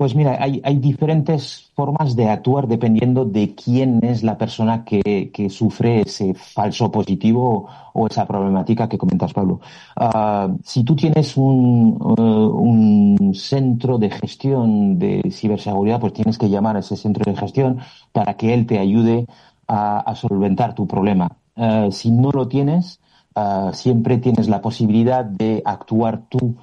[0.00, 6.00] Pues mira, hay, diferentes formas de actuar dependiendo de quién es la persona que, sufre
[6.00, 9.60] ese falso positivo o, esa problemática que comentas, Pablo.
[10.00, 16.48] Uh, si tú tienes un, uh, un centro de gestión de ciberseguridad, pues tienes que
[16.48, 19.26] llamar a ese centro de gestión para que él te ayude
[19.68, 21.28] a, solventar tu problema.
[21.56, 23.00] Uh, si no lo tienes,
[23.36, 26.56] uh, siempre tienes la posibilidad de actuar tú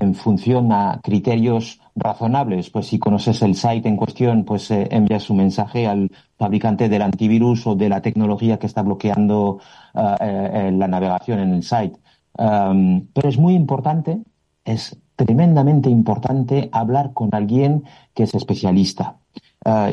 [0.00, 2.70] en función a criterios razonables.
[2.70, 7.02] Pues si conoces el site en cuestión, pues eh, envías un mensaje al fabricante del
[7.02, 9.60] antivirus o de la tecnología que está bloqueando
[9.94, 11.98] eh, la navegación en el site.
[12.36, 14.18] Pero es muy importante,
[14.64, 17.84] es tremendamente importante hablar con alguien
[18.14, 19.16] que es especialista.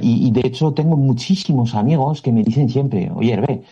[0.01, 3.63] Y, y, de hecho tengo muchísimos amigos que me dicen siempre, oye, Hervé,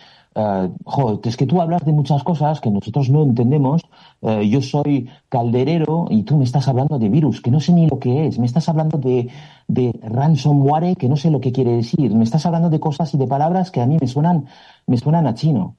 [0.84, 3.82] jo, es que tú hablas de muchas cosas que nosotros no entendemos.
[4.24, 7.86] Uh, yo soy calderero y tú me estás hablando de virus, que no sé ni
[7.86, 8.38] lo que es.
[8.38, 9.28] Me estás hablando de,
[9.68, 12.14] de ransomware, que no sé lo que quiere decir.
[12.14, 14.46] Me estás hablando de cosas y de palabras que a mí me suenan,
[14.86, 15.76] me suenan a chino.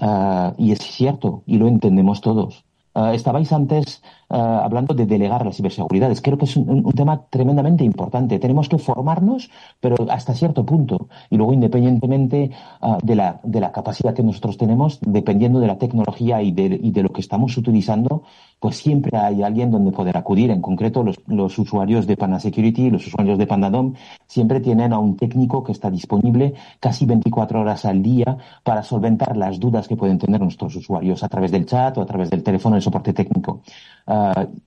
[0.00, 2.64] Uh, y es cierto, y lo entendemos todos.
[2.94, 6.20] Uh, estabais antes uh, hablando de delegar las ciberseguridades.
[6.20, 8.38] Creo que es un, tema tremendamente importante.
[8.38, 11.08] Tenemos que formarnos, pero hasta cierto punto.
[11.30, 15.78] Y luego, independientemente uh, de, la, de la capacidad que nosotros tenemos, dependiendo de la
[15.78, 18.22] tecnología y de, y de lo que estamos utilizando,
[18.60, 20.50] pues siempre hay alguien donde poder acudir.
[20.50, 23.94] En concreto, los, los usuarios de Panda Security, los usuarios de Pandadom,
[24.26, 29.36] siempre tienen a un técnico que está disponible casi 24 horas al día para solventar
[29.36, 32.42] las dudas que pueden tener nuestros usuarios a través del chat o a través del
[32.42, 33.62] teléfono de soporte técnico.
[34.06, 34.17] Uh,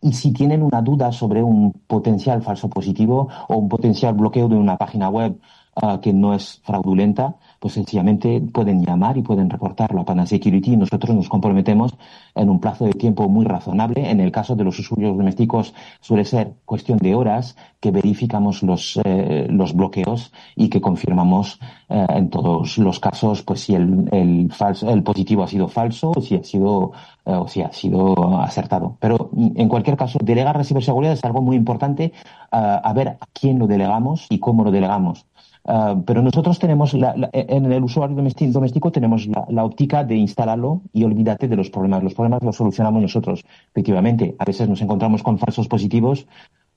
[0.01, 4.55] y si tienen una duda sobre un potencial falso positivo o un potencial bloqueo de
[4.55, 5.39] una página web
[5.81, 10.73] uh, que no es fraudulenta, pues sencillamente pueden llamar y pueden reportarlo a Pana Security
[10.73, 11.95] y nosotros nos comprometemos
[12.33, 14.09] en un plazo de tiempo muy razonable.
[14.09, 18.99] En el caso de los usuarios domésticos suele ser cuestión de horas que verificamos los,
[19.05, 24.51] eh, los bloqueos y que confirmamos eh, en todos los casos pues si el, el,
[24.51, 26.93] falso, el positivo ha sido falso o si ha sido,
[27.27, 28.97] eh, o si ha sido acertado.
[28.99, 32.11] Pero en cualquier caso, delegar la ciberseguridad es algo muy importante
[32.49, 35.25] a ver a quién lo delegamos y cómo lo delegamos.
[35.63, 40.81] Uh, pero nosotros tenemos, la, la, en el usuario doméstico, tenemos la, óptica de instalarlo
[40.91, 42.03] y olvídate de los problemas.
[42.03, 44.35] Los problemas los solucionamos nosotros, efectivamente.
[44.39, 46.27] A veces nos encontramos con falsos positivos,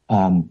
[0.08, 0.48] um,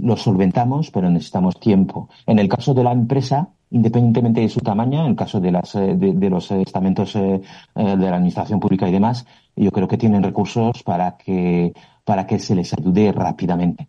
[0.00, 2.08] los solventamos, pero necesitamos tiempo.
[2.26, 5.74] En el caso de la empresa, independientemente de su tamaño, en el caso de, las,
[5.74, 7.40] de, de los estamentos eh,
[7.74, 11.72] de la administración pública y demás, yo creo que tienen recursos para que,
[12.04, 13.88] para que se les ayude rápidamente.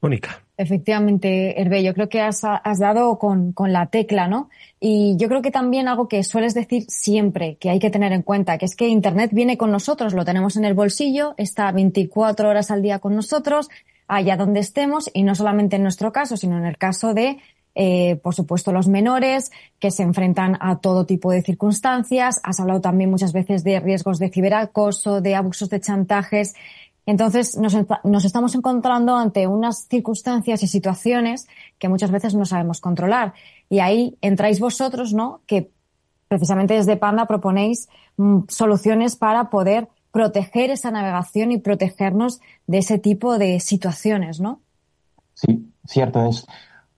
[0.00, 0.45] Mónica.
[0.58, 4.48] Efectivamente, Hervé, yo creo que has, has dado con, con, la tecla, ¿no?
[4.80, 8.22] Y yo creo que también algo que sueles decir siempre, que hay que tener en
[8.22, 12.48] cuenta, que es que Internet viene con nosotros, lo tenemos en el bolsillo, está 24
[12.48, 13.68] horas al día con nosotros,
[14.08, 17.36] allá donde estemos, y no solamente en nuestro caso, sino en el caso de,
[17.74, 22.40] eh, por supuesto, los menores, que se enfrentan a todo tipo de circunstancias.
[22.42, 26.54] Has hablado también muchas veces de riesgos de ciberacoso, de abusos de chantajes
[27.06, 31.46] Entonces nos, nos, estamos encontrando ante unas circunstancias y situaciones
[31.78, 33.32] que muchas veces no sabemos controlar.
[33.70, 35.40] Y ahí entráis vosotros, ¿no?
[35.46, 35.70] Que
[36.28, 42.98] precisamente desde Panda proponéis mm, soluciones para poder proteger esa navegación y protegernos de ese
[42.98, 44.60] tipo de situaciones, ¿no?
[45.34, 46.46] Sí, cierto es.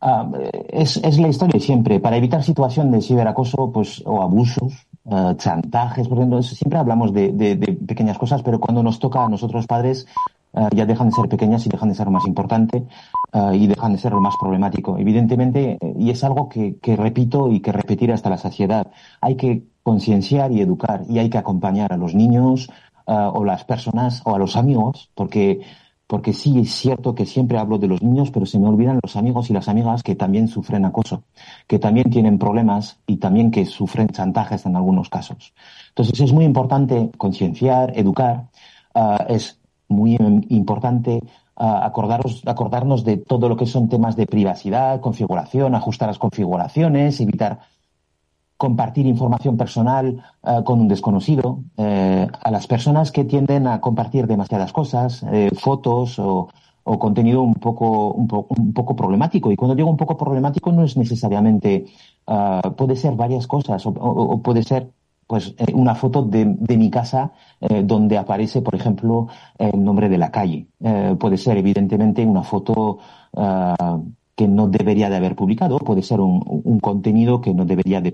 [0.01, 0.31] Ah,
[0.71, 1.99] es, es, la historia siempre.
[1.99, 7.77] Para evitar situación de ciberacoso pues, o abusos, uh, chantajes, por ejemplo, siempre hablamos de,
[7.87, 10.07] pequeñas cosas, pero cuando nos toca a nosotros padres
[10.53, 12.85] uh, ya dejan de ser pequeñas y dejan de ser lo más importante
[13.33, 14.99] uh, y dejan de ser lo más problemático.
[14.99, 18.91] Evidentemente, y es algo que, que repito y que repetir hasta la saciedad,
[19.21, 22.71] hay que concienciar y educar y hay que acompañar a los niños
[23.11, 25.63] o las personas o a los amigos, porque
[26.09, 29.15] porque sí es cierto que siempre hablo de los niños, pero se me olvidan los
[29.15, 31.23] amigos y las amigas que también sufren acoso,
[31.67, 35.53] que también tienen problemas y también que sufren chantajes en algunos casos.
[35.91, 38.47] Entonces es muy importante concienciar, educar,
[38.95, 40.17] uh, es muy
[40.49, 41.21] importante
[41.57, 47.61] acordaros, acordarnos de todo lo que son temas de privacidad, configuración, ajustar las configuraciones, evitar
[48.59, 54.27] compartir información personal uh, con un desconocido, eh, a las personas que tienden a compartir
[54.27, 56.49] demasiadas cosas, eh, fotos o,
[56.83, 59.53] o, contenido un poco, un, po un, poco problemático.
[59.53, 61.87] Y cuando digo un poco problemático no es necesariamente,
[62.27, 64.91] uh, puede ser varias cosas o, puede ser
[65.29, 70.09] pues eh, una foto de, de mi casa eh, donde aparece, por ejemplo, el nombre
[70.09, 70.67] de la calle.
[70.81, 72.99] Eh, puede ser, evidentemente, una foto
[73.33, 74.03] uh,
[74.39, 78.13] que no debería de haber publicado, puede ser un, contenido que no debería de,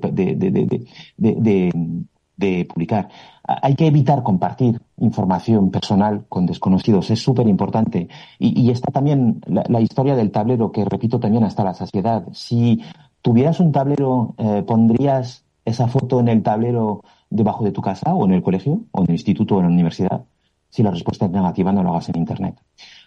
[2.66, 3.10] publicar.
[3.42, 8.08] Hay que evitar compartir información personal con desconocidos, es súper importante.
[8.38, 12.24] Y, está también la, la, historia del tablero, que repito también hasta la saciedad.
[12.32, 12.80] Si
[13.20, 18.24] tuvieras un tablero, eh, ¿pondrías esa foto en el tablero debajo de tu casa o
[18.24, 20.24] en el colegio o en el instituto o en la universidad?
[20.70, 22.58] Si la respuesta es negativa, no lo hagas en Internet.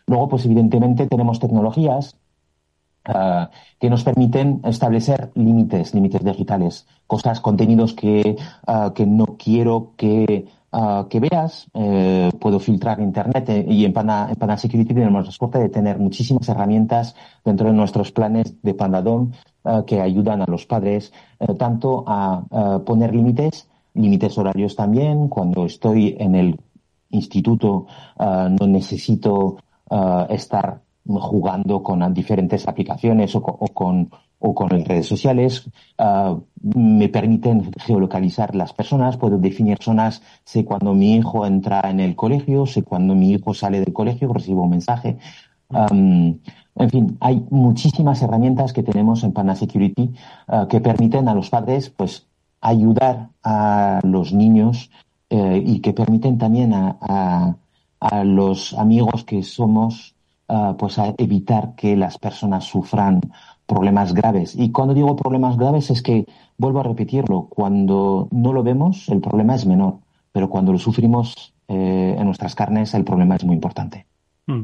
[0.06, 2.16] Luego, pues evidentemente tenemos tecnologías
[3.08, 3.48] Uh,
[3.80, 8.36] que nos permiten establecer límites, límites digitales, cosas, contenidos que,
[8.68, 11.68] uh, que no quiero que, uh, que veas.
[11.74, 15.70] Eh, puedo filtrar Internet eh, y en Panda, en Panda Security tenemos la suerte de
[15.70, 17.16] tener muchísimas herramientas
[17.46, 19.32] dentro de nuestros planes de Pandadom
[19.86, 25.28] que ayudan a los padres eh, tanto a poner límites, límites horarios también.
[25.28, 26.60] Cuando estoy en el
[27.10, 27.86] instituto
[28.18, 29.58] no necesito
[30.30, 35.68] estar jugando con diferentes aplicaciones o, o con o con las redes sociales,
[35.98, 42.00] uh, me permiten geolocalizar las personas, puedo definir zonas, sé cuando mi hijo entra en
[42.00, 45.18] el colegio, sé cuando mi hijo sale del colegio, recibo un mensaje.
[45.70, 50.14] En fin, hay muchísimas herramientas que tenemos en Pana Security
[50.48, 52.28] uh, que permiten a los padres, pues,
[52.62, 54.92] ayudar a los niños
[55.30, 57.58] eh, y que permiten también a,
[58.00, 60.17] a los amigos que somos
[60.48, 63.22] uh, pues a evitar que las personas sufran
[63.66, 64.56] problemas graves.
[64.56, 66.26] Y cuando digo problemas graves es que,
[66.58, 70.00] vuelvo a repetirlo, cuando no lo vemos el problema es menor,
[70.32, 74.06] pero cuando lo sufrimos eh, en nuestras carnes el problema es muy importante.
[74.48, 74.64] Mm.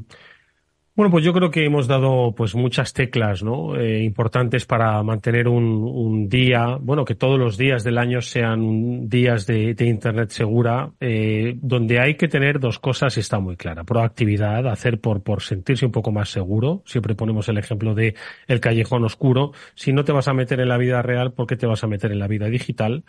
[0.95, 3.75] Bueno, pues yo creo que hemos dado pues muchas teclas, ¿no?
[3.75, 9.47] Eh, importantes para mantener un, día, bueno, que todos los días del año sean días
[9.47, 13.83] de, de Internet segura, eh, donde hay que tener dos cosas y está muy clara.
[13.83, 16.83] Proactividad, hacer por, por sentirse un poco más seguro.
[16.85, 18.13] Siempre ponemos el ejemplo de
[18.45, 19.51] el callejón oscuro.
[19.73, 21.87] Si no te vas a meter en la vida real, ¿por qué te vas a
[21.87, 23.03] meter en la vida digital?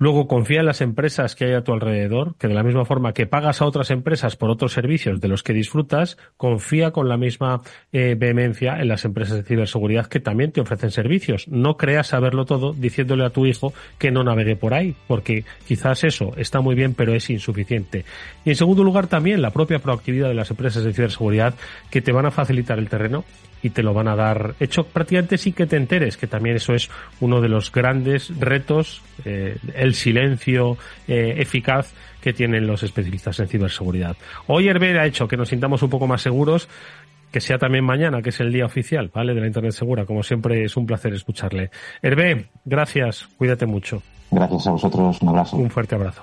[0.00, 3.12] Luego confía en las empresas que hay a tu alrededor, que de la misma forma
[3.12, 7.16] que pagas a otras empresas por otros servicios de los que disfrutas, confía con la
[7.16, 11.48] misma eh, vehemencia en las empresas de ciberseguridad que también te ofrecen servicios.
[11.48, 16.04] No creas saberlo todo diciéndole a tu hijo que no navegue por ahí, porque quizás
[16.04, 18.04] eso está muy bien, pero es insuficiente.
[18.44, 21.54] Y en segundo lugar también la propia proactividad de las empresas de ciberseguridad
[21.90, 23.24] que te van a facilitar el terreno
[23.62, 26.74] y te lo van a dar hecho prácticamente sin que te enteres, que también eso
[26.74, 26.90] es
[27.20, 33.48] uno de los grandes retos, eh, el silencio eh, eficaz que tienen los especialistas en
[33.48, 34.16] ciberseguridad.
[34.46, 36.68] Hoy Hervé ha hecho que nos sintamos un poco más seguros,
[37.30, 39.34] que sea también mañana, que es el día oficial, ¿vale?
[39.34, 40.06] De la Internet Segura.
[40.06, 41.70] Como siempre es un placer escucharle.
[42.02, 44.02] Hervé, gracias, cuídate mucho.
[44.30, 45.56] Gracias a vosotros, un abrazo.
[45.56, 46.22] Un fuerte abrazo.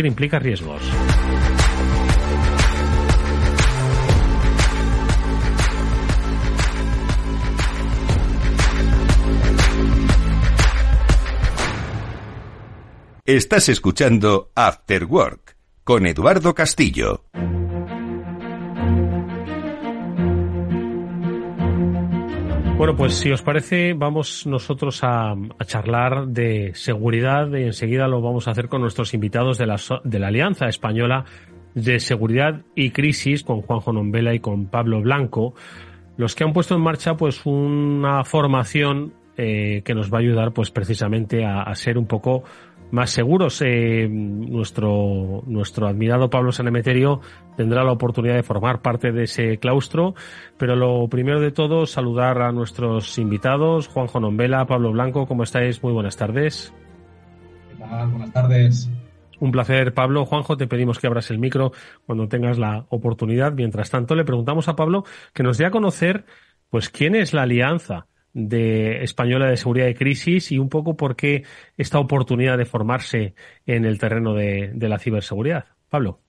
[0.00, 0.82] Implica riesgos.
[13.24, 17.24] Estás escuchando After Work con Eduardo Castillo.
[22.76, 25.34] Bueno, pues si os parece, vamos nosotros a,
[25.66, 27.48] charlar de seguridad.
[27.52, 31.24] Y enseguida lo vamos a hacer con nuestros invitados de la, de la Alianza Española
[31.74, 35.54] de Seguridad y Crisis, con Juanjo Nombela y con Pablo Blanco,
[36.16, 40.52] los que han puesto en marcha pues una formación eh, que nos va a ayudar
[40.52, 42.44] pues precisamente a, a ser un poco
[42.92, 43.60] más seguros.
[43.62, 47.20] Eh, nuestro, nuestro admirado Pablo Sanemeterio
[47.56, 50.14] tendrá la oportunidad de formar parte de ese claustro,
[50.56, 55.82] pero lo primero de todo, saludar a nuestros invitados, Juanjo Nombela, Pablo Blanco, ¿cómo estáis?
[55.82, 56.72] Muy buenas tardes.
[57.70, 58.08] ¿Qué tal?
[58.08, 58.90] Buenas tardes.
[59.40, 60.24] Un placer, Pablo.
[60.24, 61.72] Juanjo, te pedimos que abras el micro
[62.06, 63.52] cuando tengas la oportunidad.
[63.52, 66.26] Mientras tanto, le preguntamos a Pablo que nos dé a conocer,
[66.70, 71.16] pues, quién es la alianza de Española de Seguridad y Crisis y un poco por
[71.16, 71.44] qué
[71.76, 73.34] esta oportunidad de formarse
[73.66, 75.64] en el terreno de, la ciberseguridad.
[75.88, 76.20] Pablo.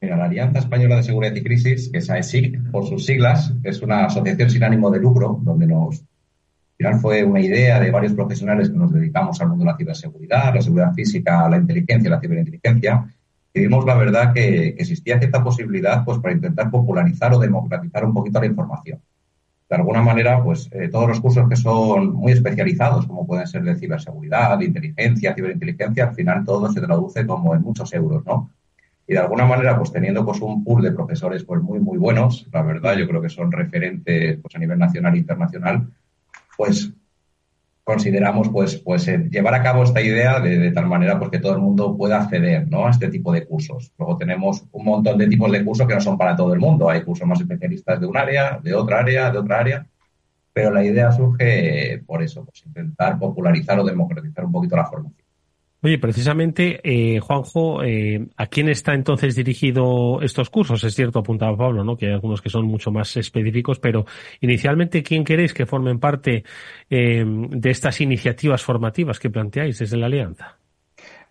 [0.00, 3.80] Mira, la Alianza Española de Seguridad y Crisis, que es AESIC por sus siglas, es
[3.80, 8.12] una asociación sin ánimo de lucro, donde nos, al final fue una idea de varios
[8.12, 12.20] profesionales que nos dedicamos al mundo de la ciberseguridad, la seguridad física, la inteligencia, la
[12.20, 13.06] ciberinteligencia,
[13.54, 18.04] y vimos la verdad que, que existía cierta posibilidad pues para intentar popularizar o democratizar
[18.04, 19.00] un poquito la información
[19.68, 23.64] de alguna manera, pues eh, todos los cursos que son muy especializados, como pueden ser
[23.64, 28.50] de ciberseguridad, de inteligencia, ciberinteligencia, al final todo se traduce como en muchos euros, ¿no?
[29.08, 32.46] Y de alguna manera, pues teniendo pues un pool de profesores pues muy, muy buenos,
[32.52, 35.88] la verdad, yo creo que son referentes pues a nivel nacional e internacional,
[36.56, 36.92] pues
[37.86, 41.52] consideramos pues, pues eh, llevar a cabo esta idea de, tal manera pues, que todo
[41.52, 42.84] el mundo pueda acceder ¿no?
[42.84, 43.92] a este tipo de cursos.
[43.96, 46.90] Luego tenemos un montón de tipos de cursos que no son para todo el mundo.
[46.90, 49.86] Hay cursos más especialistas de un área, de otra área, de otra área.
[50.52, 55.25] Pero la idea surge por eso, pues intentar popularizar o democratizar un poquito la formación.
[55.86, 60.82] Oye, precisamente, eh, Juanjo, eh, ¿a quién está entonces dirigido estos cursos?
[60.82, 61.96] Es cierto, apuntaba Pablo, ¿no?
[61.96, 64.04] Que hay algunos que son mucho más específicos, pero
[64.40, 66.42] inicialmente, ¿quién queréis que formen parte
[66.90, 70.58] eh, de estas iniciativas formativas que planteáis desde la Alianza?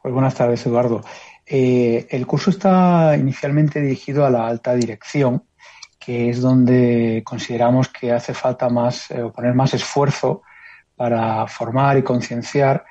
[0.01, 1.03] Pues buenas tardes, Eduardo.
[1.45, 5.43] el curso está inicialmente dirigido a la alta dirección,
[5.99, 10.43] que es donde consideramos que hace falta más, poner más esfuerzo
[10.95, 12.85] para formar y concienciar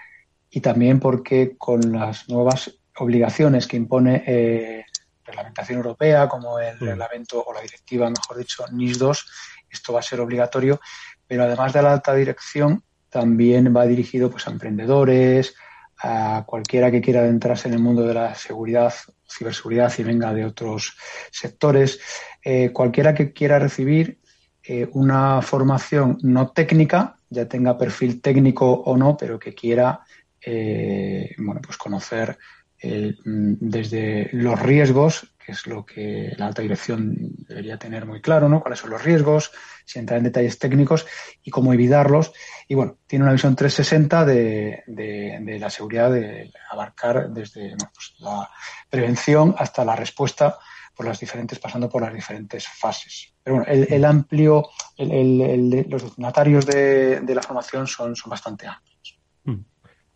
[0.54, 6.78] y también porque con las nuevas obligaciones que impone eh, la reglamentación europea, como el
[6.78, 9.26] reglamento o la directiva, mejor dicho, NIS 2,
[9.68, 10.80] esto va a ser obligatorio,
[11.26, 15.56] pero además de la alta dirección, también va dirigido pues, a emprendedores,
[15.98, 18.94] a cualquiera que quiera adentrarse en el mundo de la seguridad,
[19.28, 20.96] ciberseguridad y venga de otros
[21.32, 21.98] sectores,
[22.44, 24.20] eh, cualquiera que quiera recibir
[24.62, 30.04] eh, una formación no técnica, ya tenga perfil técnico o no, pero que quiera
[30.44, 32.38] eh, bueno, pues conocer
[32.86, 37.16] eh, desde los riesgos, que es lo que la alta dirección
[37.48, 38.60] debería tener muy claro, ¿no?
[38.60, 39.52] Cuáles son los riesgos,
[39.84, 41.06] si entrar en detalles técnicos
[41.42, 42.32] y cómo evitarlos.
[42.68, 48.50] Y bueno, tiene una visión 360 de, la seguridad, de abarcar desde pues la
[48.90, 50.58] prevención hasta la respuesta
[50.94, 53.34] por las diferentes, pasando por las diferentes fases.
[53.42, 59.18] Pero bueno, el, amplio, el, los destinatarios de, la formación son, son bastante amplios.
[59.44, 59.73] Mm.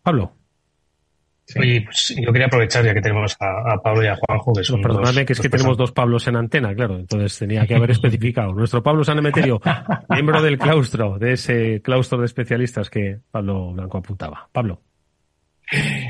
[0.09, 0.33] Pablo.
[1.55, 4.81] Oye, pues yo quería aprovechar ya que tenemos a, Pablo y a Juanjo, que son.
[4.81, 6.97] perdóname, que es que tenemos dos Pablos en antena, claro.
[6.97, 8.53] Entonces tenía que haber especificado.
[8.53, 9.59] Nuestro Pablo Sanemeterio,
[10.09, 14.47] miembro del claustro, de ese claustro de especialistas que Pablo Blanco apuntaba.
[14.51, 14.81] Pablo.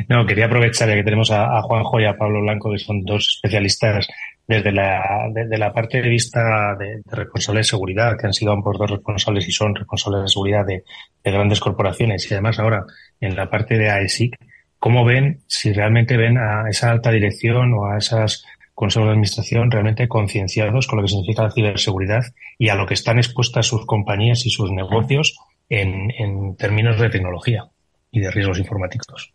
[0.07, 3.35] No, quería aprovechar ya que tenemos a, Juanjo y a Pablo Blanco, que son dos
[3.35, 4.07] especialistas
[4.47, 8.77] desde la, la parte de vista de, de responsables de seguridad, que han sido ambos
[8.77, 10.83] dos responsables y son responsables de seguridad de,
[11.23, 12.85] de grandes corporaciones y además ahora
[13.19, 14.37] en la parte de AESIC,
[14.79, 19.69] ¿cómo ven, si realmente ven a esa alta dirección o a esas consejos de administración
[19.69, 22.23] realmente concienciados con lo que significa la ciberseguridad
[22.57, 27.65] y a lo que están expuestas sus compañías y sus negocios en términos de tecnología
[28.09, 29.33] y de riesgos informáticos?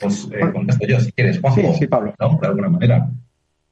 [0.00, 1.60] Pues eh, contesto yo, si quieres, Juanjo.
[1.72, 2.14] Sí, sí, Pablo.
[2.18, 2.38] ¿no?
[2.40, 3.10] De alguna manera.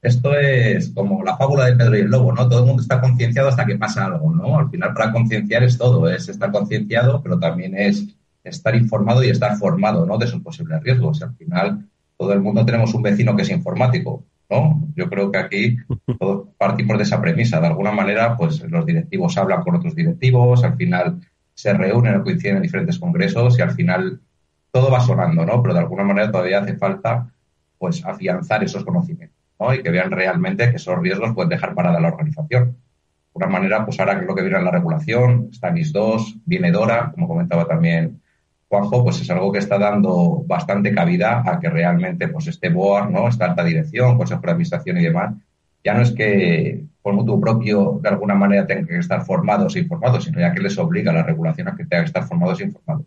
[0.04, 2.46] Esto es como la fábula de Pedro y el Lobo, ¿no?
[2.46, 4.58] Todo el mundo está concienciado hasta que pasa algo, ¿no?
[4.58, 8.14] Al final, para concienciar es todo, es estar concienciado, pero también es
[8.44, 10.18] estar informado y estar formado, ¿no?
[10.18, 11.22] De sus posibles riesgos.
[11.22, 14.86] Al final, todo el mundo tenemos un vecino que es informático, ¿no?
[14.94, 15.76] Yo creo que aquí
[16.58, 17.58] partimos de esa premisa.
[17.60, 21.20] De alguna manera, pues los directivos hablan con otros directivos, al final
[21.54, 24.20] se reúnen o coinciden en diferentes congresos y al final
[24.74, 25.62] todo va sonando, ¿no?
[25.62, 27.30] Pero de alguna manera todavía hace falta
[27.78, 29.72] pues afianzar esos conocimientos, ¿no?
[29.72, 32.64] Y que vean realmente que esos riesgos pueden dejar parada la organización.
[32.64, 32.74] De
[33.34, 36.38] una manera, pues ahora que es lo que viene en la regulación, está NIS 2,
[36.44, 38.20] viene DORA, como comentaba también
[38.68, 43.10] Juanjo, pues es algo que está dando bastante cabida a que realmente pues este board,
[43.10, 43.28] ¿no?
[43.28, 45.34] Esta alta dirección, consejo de administración y demás,
[45.84, 49.80] ya no es que por mutuo propio de alguna manera tengan que estar formados e
[49.80, 52.64] informados, sino ya que les obliga la regulación a que tengan que estar formados e
[52.64, 53.06] informados.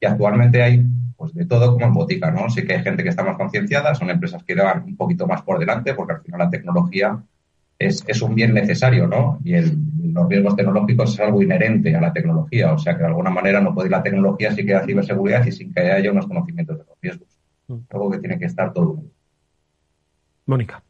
[0.00, 0.86] Y actualmente hay
[1.16, 2.50] pues de todo como en botica, ¿no?
[2.50, 5.42] Sí que hay gente que está más concienciada, son empresas que van un poquito más
[5.42, 7.18] por delante, porque al final la tecnología
[7.78, 9.38] es, es un bien necesario, ¿no?
[9.42, 9.78] Y el,
[10.12, 13.60] los riesgos tecnológicos es algo inherente a la tecnología, o sea que de alguna manera
[13.60, 16.78] no puede ir la tecnología sin que haya ciberseguridad y sin que haya unos conocimientos
[16.78, 17.28] de los riesgos.
[17.68, 17.78] Mm.
[17.90, 19.02] Algo que tiene que estar todo.
[20.46, 20.82] Mónica.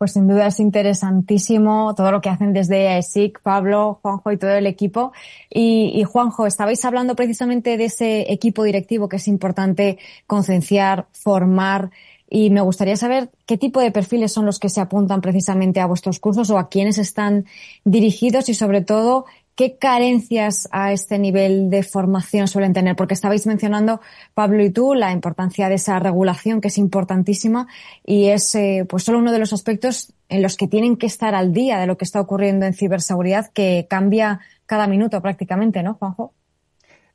[0.00, 4.52] Pues sin duda es interesantísimo todo lo que hacen desde ESIC, Pablo, Juanjo y todo
[4.52, 5.12] el equipo.
[5.50, 11.90] Y, y, Juanjo, estabais hablando precisamente de ese equipo directivo que es importante concienciar, formar.
[12.30, 15.86] Y me gustaría saber qué tipo de perfiles son los que se apuntan precisamente a
[15.86, 17.44] vuestros cursos o a quiénes están
[17.84, 19.26] dirigidos y sobre todo
[19.60, 22.96] ¿Qué carencias a este nivel de formación suelen tener?
[22.96, 24.00] Porque estabais mencionando,
[24.32, 27.68] Pablo y tú, la importancia de esa regulación que es importantísima
[28.02, 31.34] y es eh, pues solo uno de los aspectos en los que tienen que estar
[31.34, 35.92] al día de lo que está ocurriendo en ciberseguridad que cambia cada minuto prácticamente, ¿no,
[35.92, 36.32] Juanjo?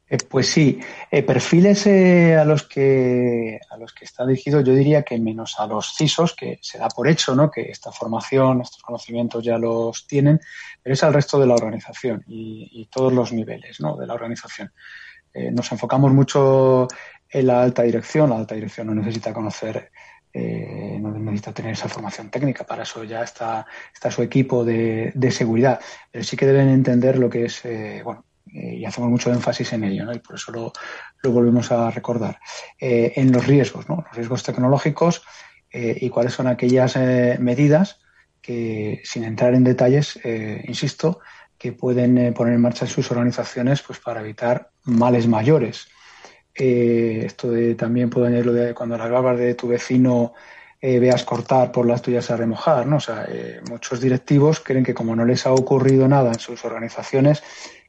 [0.07, 0.79] Eh, pues sí,
[1.09, 5.59] eh, perfiles eh, a los que a los que está dirigido, yo diría que menos
[5.59, 7.49] a los CISOs, que se da por hecho, ¿no?
[7.49, 10.39] Que esta formación, estos conocimientos ya los tienen,
[10.83, 13.97] pero es al resto de la organización y, todos los niveles, ¿no?
[13.97, 14.71] De la organización.
[15.51, 16.87] nos enfocamos mucho
[17.29, 18.29] en la alta dirección.
[18.29, 19.91] La alta dirección no necesita conocer,
[20.33, 22.63] no necesita tener esa formación técnica.
[22.65, 25.79] Para eso ya está está su equipo de, de seguridad,
[26.11, 27.63] pero sí que deben entender lo que es,
[28.03, 30.13] bueno eh, y hacemos mucho énfasis en ello, ¿no?
[30.13, 30.71] y por eso lo,
[31.21, 32.39] lo volvemos a recordar.
[32.79, 34.03] Eh, en los riesgos, ¿no?
[34.05, 35.23] los riesgos tecnológicos
[35.71, 36.95] eh, y cuáles son aquellas
[37.39, 37.99] medidas
[38.41, 40.19] que, sin entrar en detalles,
[40.67, 41.19] insisto,
[41.57, 45.87] que pueden poner en marcha sus organizaciones pues, para evitar males mayores.
[46.53, 50.33] esto de, también puedo añadir lo de cuando las barbas de tu vecino
[50.79, 52.97] veas cortar por las tuyas a remojar, ¿no?
[52.97, 53.27] O sea,
[53.67, 57.41] muchos directivos creen que como no les ha ocurrido nada en sus organizaciones,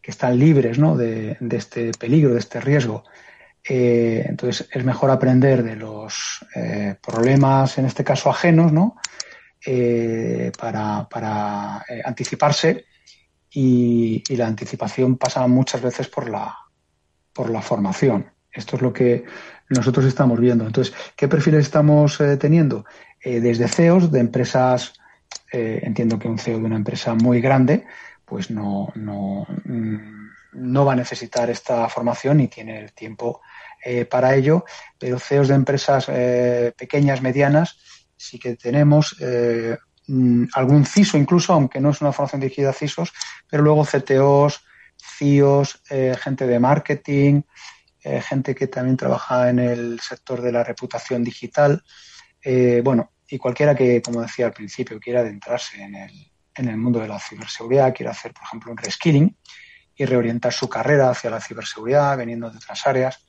[0.07, 0.97] que están libres ¿no?
[0.97, 3.03] de, este peligro, de este riesgo.
[3.69, 8.99] Eh, entonces es mejor aprender de los eh, problemas, en este caso ajenos, ¿no?
[9.67, 12.85] Eh, para, anticiparse
[13.51, 16.57] y, la anticipación pasa muchas veces por la,
[17.33, 18.31] por la formación.
[18.53, 19.25] Esto es lo que
[19.71, 20.65] nosotros estamos viendo.
[20.65, 22.85] Entonces, ¿qué perfiles estamos teniendo?
[23.25, 24.93] desde CEOs de empresas,
[25.51, 27.85] entiendo que un CEO de una empresa muy grande,
[28.27, 33.41] pues no, no, mm, no va a necesitar esta formación y tiene el tiempo
[33.85, 34.65] eh, para ello,
[34.99, 37.79] pero CEOs de empresas eh, pequeñas, medianas,
[38.17, 39.77] sí que tenemos eh,
[40.09, 43.13] mm, algún CISO incluso, aunque no es una formación dirigida a CISOs,
[43.49, 44.65] pero luego CTOs,
[45.19, 45.83] CIOs,
[46.21, 47.43] gente de marketing,
[48.03, 51.83] gente que también trabaja en el sector de la reputación digital,
[52.83, 57.01] bueno, y cualquiera que, como decía al principio, quiera adentrarse en el, en el mundo
[57.01, 59.37] de la ciberseguridad, quiere hacer, por ejemplo, un reskilling
[59.97, 63.27] y reorientar su carrera hacia la ciberseguridad, veniendo de otras áreas.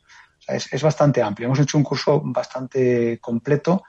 [0.48, 1.48] es, bastante amplio.
[1.48, 3.84] Hemos hecho un curso bastante completo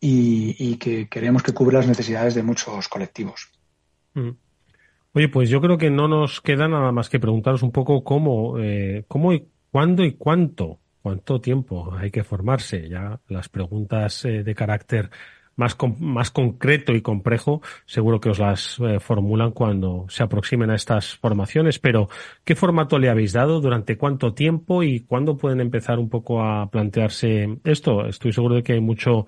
[0.00, 3.50] y, que queremos que cubra las necesidades de muchos colectivos.
[4.14, 4.30] Mm.
[5.14, 8.58] Oye, pues yo creo que no nos queda nada más que preguntaros un poco cómo,
[8.58, 12.88] eh, cómo y cuándo y cuánto, cuánto tiempo hay que formarse.
[12.88, 15.10] Ya las preguntas eh, de carácter
[15.62, 20.74] más, más concreto y complejo, seguro que os las eh, formulan cuando se aproximen a
[20.74, 21.78] estas formaciones.
[21.78, 22.08] Pero,
[22.44, 23.60] ¿qué formato le habéis dado?
[23.60, 24.82] ¿Durante cuánto tiempo?
[24.82, 28.06] ¿Y cuándo pueden empezar un poco a plantearse esto?
[28.06, 29.26] Estoy seguro de que hay mucho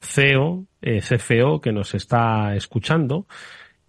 [0.00, 3.26] CEO, eh, CFO que nos está escuchando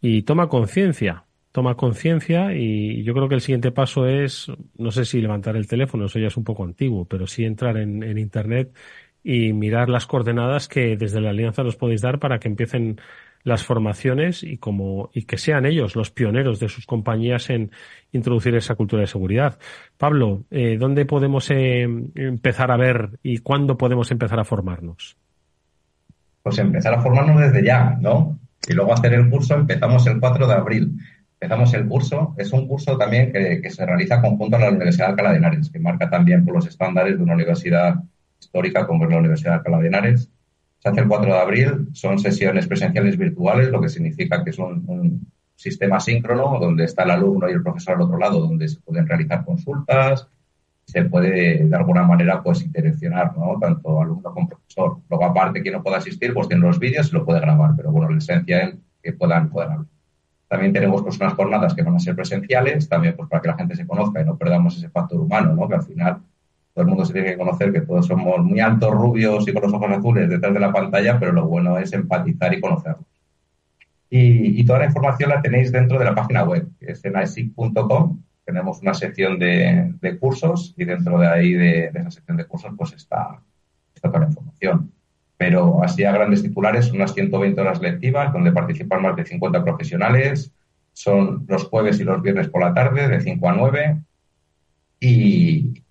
[0.01, 1.23] y toma conciencia.
[1.51, 5.67] Toma conciencia y yo creo que el siguiente paso es, no sé si levantar el
[5.67, 8.73] teléfono, eso ya es un poco antiguo, pero sí entrar en, en Internet
[9.27, 13.01] y mirar las coordenadas que desde la alianza nos podéis dar para que empiecen
[13.43, 17.71] las formaciones y como y que sean ellos los pioneros de sus compañías en
[18.11, 19.57] introducir esa cultura de seguridad.
[19.97, 25.17] Pablo, eh, ¿dónde podemos eh, empezar a ver y cuándo podemos empezar a formarnos?
[26.43, 28.37] Pues empezar a formarnos desde ya, ¿no?
[28.67, 30.99] Y luego hacer el curso, empezamos el 4 de abril.
[31.39, 35.07] Empezamos el curso, es un curso también que, que se realiza conjunto a la Universidad
[35.07, 37.95] de Alcalá de Henares, que marca también por los estándares de una universidad
[38.45, 40.29] histórica como es la Universidad de Alcalá de Henares
[40.85, 44.59] se hace el 4 de abril, son sesiones presenciales virtuales, lo que significa que es
[44.59, 48.79] un, sistema síncrono donde está el alumno y el profesor al otro lado, donde se
[48.81, 50.27] pueden realizar consultas,
[50.85, 53.57] se puede de alguna manera pues interaccionar, ¿no?
[53.59, 54.97] Tanto alumno como profesor.
[55.09, 57.89] Luego, aparte, quien no pueda asistir, pues tiene los vídeos y lo puede grabar, pero
[57.89, 59.87] bueno, la esencia es que puedan, puedan hablar.
[60.49, 63.55] También tenemos pues unas jornadas que van a ser presenciales, también pues para que la
[63.55, 65.67] gente se conozca y no perdamos ese factor humano, ¿no?
[65.67, 66.19] Que al final
[66.75, 69.63] todo el mundo se tiene que conocer que todos somos muy altos, rubios y con
[69.63, 73.05] los ojos azules detrás de la pantalla, pero lo bueno es empatizar y conocernos.
[74.09, 78.21] Y, toda la información la tenéis dentro de la página web, que es en asic.com.
[78.43, 82.91] Tenemos una sección de, cursos y dentro de ahí, de, esa sección de cursos, pues
[82.91, 83.39] está,
[84.01, 84.91] toda la información.
[85.37, 90.51] Pero así a grandes titulares, unas 120 horas lectivas donde participan más de 50 profesionales.
[90.91, 93.97] Son los jueves y los viernes por la tarde, de 5 a 9.
[94.99, 95.84] Y,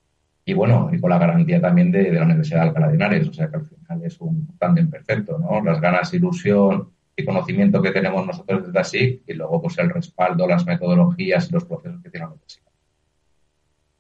[0.47, 3.33] y bueno, y con la garantía también de, la Universidad de Alcalá de Henares, o
[3.33, 5.63] sea que al final es un tándem perfecto, ¿no?
[5.63, 10.47] Las ganas, ilusión y conocimiento que tenemos nosotros desde así y luego pues el respaldo,
[10.47, 12.65] las metodologías y los procesos que tiene la universidad.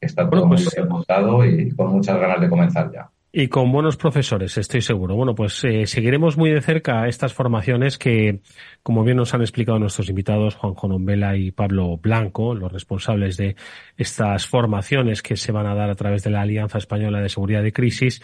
[0.01, 3.11] Está todo muy pues, bien montado y con muchas ganas de comenzar ya.
[3.37, 5.17] Y con buenos profesores, estoy seguro.
[5.17, 8.39] Bueno, pues eh, seguiremos muy de cerca estas formaciones que,
[8.85, 13.57] como bien nos han explicado nuestros invitados, Juan Jonombela y Pablo Blanco, los responsables de
[13.97, 17.65] estas formaciones que se van a dar a través de la Alianza Española de Seguridad
[17.65, 18.23] de Crisis,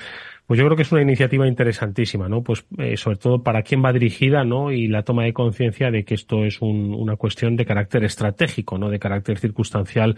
[0.51, 2.43] pues yo creo que es una iniciativa interesantísima, ¿no?
[2.43, 4.73] Pues eh, sobre todo para quién va dirigida, ¿no?
[4.73, 8.91] Y la toma de conciencia de que esto es una cuestión de carácter estratégico, ¿no?
[8.91, 10.17] De carácter circunstancial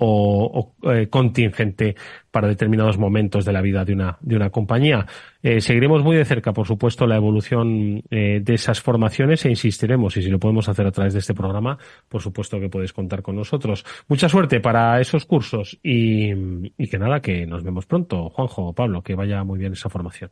[0.00, 1.94] o, eh, contingente
[2.30, 5.06] para determinados momentos de la vida de una, de una compañía.
[5.42, 10.16] Eh, seguiremos muy de cerca, por supuesto, la evolución eh, de esas formaciones e insistiremos,
[10.16, 11.78] y si lo podemos hacer a través de este programa,
[12.08, 13.84] por supuesto que podéis contar con nosotros.
[14.08, 18.30] Mucha suerte para esos cursos y, y que nada, que nos vemos pronto.
[18.30, 20.30] Juanjo, Pablo, que vaya muy bien esa formación.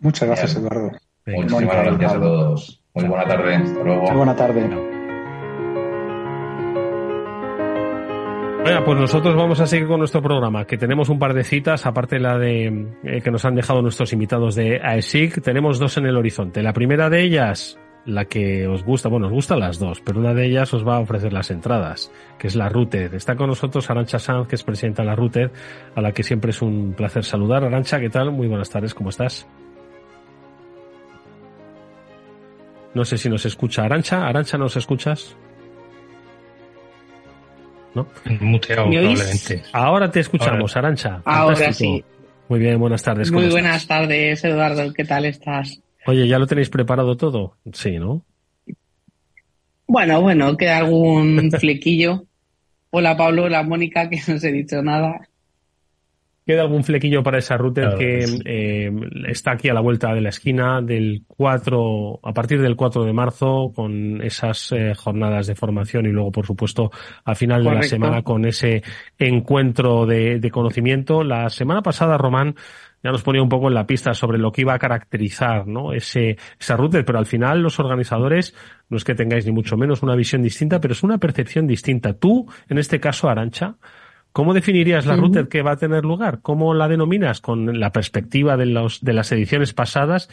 [0.00, 0.92] Muchas gracias, Eduardo.
[1.26, 2.82] Muchísimas gracias a todos.
[2.94, 3.56] Muy buena tarde.
[3.56, 4.02] Hasta luego.
[4.02, 4.87] Muy buena tarde.
[8.62, 11.86] Bueno, pues nosotros vamos a seguir con nuestro programa, que tenemos un par de citas,
[11.86, 15.96] aparte de la de eh, que nos han dejado nuestros invitados de AESIC, tenemos dos
[15.96, 16.62] en el horizonte.
[16.62, 20.34] La primera de ellas, la que os gusta, bueno, os gustan las dos, pero una
[20.34, 23.14] de ellas os va a ofrecer las entradas, que es la RUTED.
[23.14, 25.50] Está con nosotros Arancha Sanz, que es presidenta de la RUTED,
[25.94, 27.64] a la que siempre es un placer saludar.
[27.64, 28.32] Arancha, ¿qué tal?
[28.32, 29.46] Muy buenas tardes, ¿cómo estás?
[32.92, 34.26] No sé si nos escucha Arancha.
[34.26, 35.36] Arancha, ¿nos escuchas?
[39.72, 41.22] Ahora te escuchamos, Arancha.
[41.24, 42.04] Ahora sí.
[42.48, 43.30] Muy bien, buenas tardes.
[43.30, 44.92] Muy buenas tardes, Eduardo.
[44.92, 45.80] ¿Qué tal estás?
[46.06, 47.56] Oye, ¿ya lo tenéis preparado todo?
[47.72, 48.22] Sí, ¿no?
[49.86, 52.24] Bueno, bueno, queda algún flequillo.
[52.90, 55.28] Hola Pablo, hola Mónica, que no os he dicho nada
[56.48, 58.90] queda algún flequillo para esa router que eh,
[59.26, 63.12] está aquí a la vuelta de la esquina del 4, a partir del 4 de
[63.12, 66.90] marzo, con esas eh, jornadas de formación y luego, por supuesto,
[67.26, 68.82] al final de la semana con ese
[69.18, 71.22] encuentro de, de, conocimiento.
[71.22, 72.54] La semana pasada, Román,
[73.04, 75.92] ya nos ponía un poco en la pista sobre lo que iba a caracterizar, ¿no?
[75.92, 78.54] Ese, esa router, pero al final los organizadores
[78.88, 82.14] no es que tengáis ni mucho menos una visión distinta, pero es una percepción distinta.
[82.14, 83.76] Tú, en este caso, Arancha,
[84.32, 86.40] ¿Cómo definirías la router que va a tener lugar?
[86.42, 90.28] ¿Cómo la denominas con la perspectiva de, los, de las ediciones pasadas?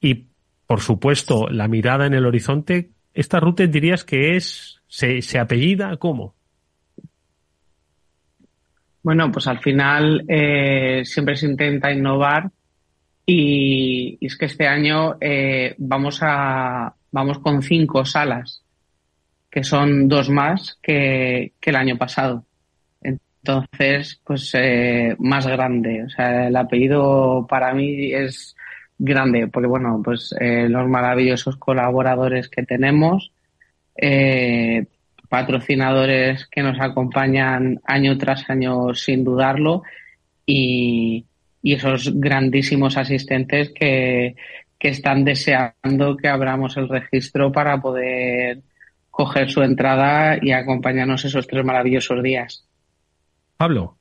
[0.00, 0.28] Y,
[0.66, 2.90] por supuesto, la mirada en el horizonte.
[3.12, 5.96] ¿Esta router dirías que es, se, se apellida?
[5.98, 6.34] ¿Cómo?
[9.02, 12.50] Bueno, pues al final eh, siempre se intenta innovar
[13.24, 18.62] y, es que este año eh, vamos a vamos con cinco salas,
[19.50, 22.44] que son dos más que, que el año pasado.
[23.42, 26.04] Entonces, pues eh, más grande.
[26.04, 28.54] O sea, el apellido para mí es
[28.98, 33.32] grande, porque bueno, pues eh, los maravillosos colaboradores que tenemos,
[33.96, 34.86] eh,
[35.28, 39.82] patrocinadores que nos acompañan año tras año sin dudarlo
[40.44, 41.24] y,
[41.62, 44.36] y esos grandísimos asistentes que,
[44.78, 48.62] que están deseando que abramos el registro para poder
[49.10, 52.69] coger su entrada y acompañarnos esos tres maravillosos días.
[53.60, 53.98] Pablo.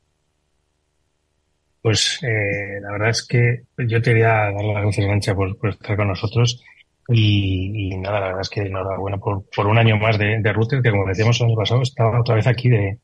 [1.82, 5.97] Pues eh, la verdad es que yo te quería dar las gracias, Mancha, por, estar
[5.97, 6.64] con nosotros.
[7.10, 10.82] Y, nada, la verdad es que enhorabuena por, por un año más de, de Router,
[10.82, 12.99] que como decíamos el año pasado, estaba otra vez aquí de,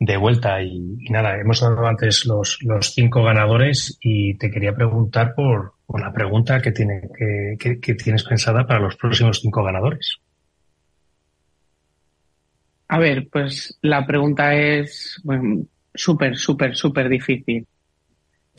[0.00, 0.60] de vuelta.
[0.60, 6.00] Y, nada, hemos dado antes los, los cinco ganadores y te quería preguntar por, por
[6.00, 7.02] la pregunta que, tiene,
[7.56, 10.16] que, que, tienes pensada para los próximos cinco ganadores.
[12.88, 17.66] A ver, pues la pregunta es bueno, súper, súper, súper difícil.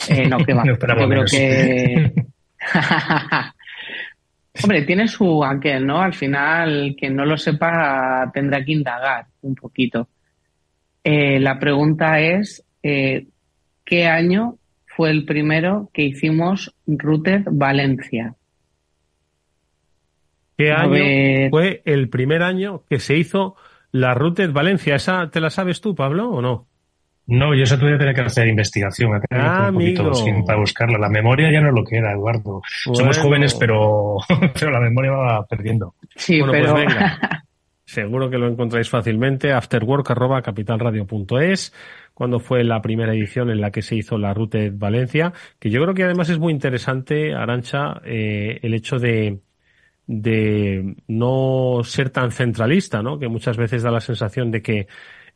[0.09, 0.63] Eh, no, que va.
[0.65, 2.13] Yo creo que.
[4.63, 6.01] Hombre, tiene su aquel, ¿no?
[6.01, 10.09] Al final, quien no lo sepa tendrá que indagar un poquito.
[11.03, 13.27] Eh, la pregunta es, eh,
[13.85, 18.35] ¿qué año fue el primero que hicimos Router Valencia?
[20.57, 23.55] ¿Qué año fue el primer año que se hizo
[23.91, 24.95] la Router Valencia?
[24.95, 26.67] ¿Esa te la sabes tú, Pablo, o no?
[27.31, 30.97] No, yo eso tuve que tener que hacer investigación, ah, un poquito sin, para buscarla.
[30.97, 32.61] La memoria ya no es lo que era, Eduardo.
[32.93, 34.17] Somos jóvenes, pero,
[34.59, 35.95] pero la memoria va perdiendo.
[36.13, 37.45] Sí, bueno, pues venga.
[37.85, 39.53] Seguro que lo encontráis fácilmente.
[39.53, 41.73] Afterwork.capitalradio.es
[42.13, 45.81] cuando fue la primera edición en la que se hizo la Ruta Valencia, que yo
[45.81, 49.39] creo que además es muy interesante, Arancha, eh, el hecho de,
[50.05, 53.17] de no ser tan centralista, ¿no?
[53.17, 54.87] Que muchas veces da la sensación de que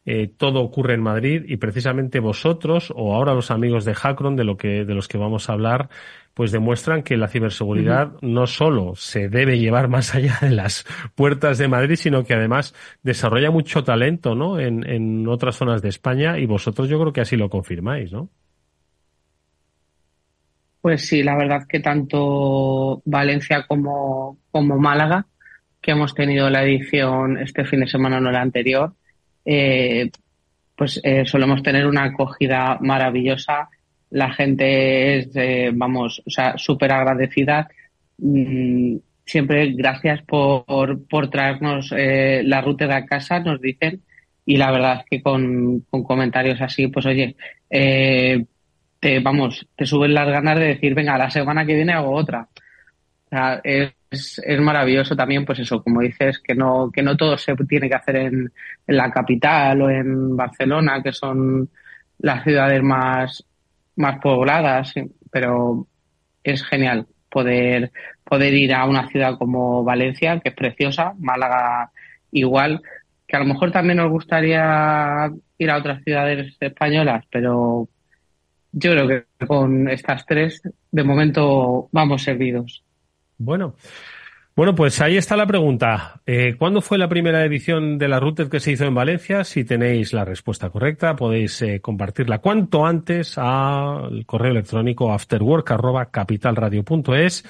[0.06, 4.44] eh, todo ocurre en Madrid y precisamente vosotros o ahora los amigos de Hackron de
[4.44, 5.90] lo que de los que vamos a hablar
[6.36, 10.86] pues demuestran que la ciberseguridad no solo se debe llevar más allá de las
[11.16, 14.60] puertas de Madrid, sino que además desarrolla mucho talento, ¿no?
[14.60, 18.30] En, en otras zonas de España y vosotros yo creo que así lo confirmáis, ¿no?
[20.82, 25.26] Pues sí, la verdad que tanto Valencia como, como Málaga,
[25.82, 28.94] que hemos tenido la edición este fin de semana, no la anterior,
[29.46, 30.10] eh,
[30.76, 33.70] pues eh, solemos tener una acogida maravillosa.
[34.10, 37.70] La gente es, eh, vamos, o sea, súper agradecida.
[38.18, 44.02] Mm, siempre gracias por, por traernos eh, la ruta de casa, nos dicen.
[44.46, 47.36] Y la verdad es que con, comentarios así, pues oye,
[47.70, 48.46] eh,
[49.00, 52.48] te, vamos, te suben las ganas de decir, venga, la semana que viene hago otra.
[53.26, 53.92] O sea, es,
[54.44, 57.96] es, maravilloso también, pues eso, como dices, que no, que no todo se tiene que
[57.96, 58.52] hacer en,
[58.88, 61.70] en la capital o en Barcelona, que son
[62.20, 63.46] las ciudades más,
[63.96, 64.94] más pobladas,
[65.32, 65.88] pero
[66.44, 67.92] es genial poder,
[68.24, 71.92] poder ir a una ciudad como Valencia, que es preciosa, Málaga
[72.32, 72.82] igual,
[73.28, 77.90] que a lo mejor también nos gustaría ir a otras ciudades españolas, pero
[78.72, 80.62] yo creo que con estas tres,
[80.92, 82.85] de momento, vamos servidos.
[83.38, 83.76] Bueno.
[84.56, 86.22] Bueno, pues ahí está la pregunta.
[86.26, 89.44] Eh, ¿Cuándo fue la primera edición de la Router que se hizo en Valencia?
[89.44, 97.44] Si tenéis la respuesta correcta, podéis eh, compartirla cuanto antes al correo electrónico afterwork.capitalradio.es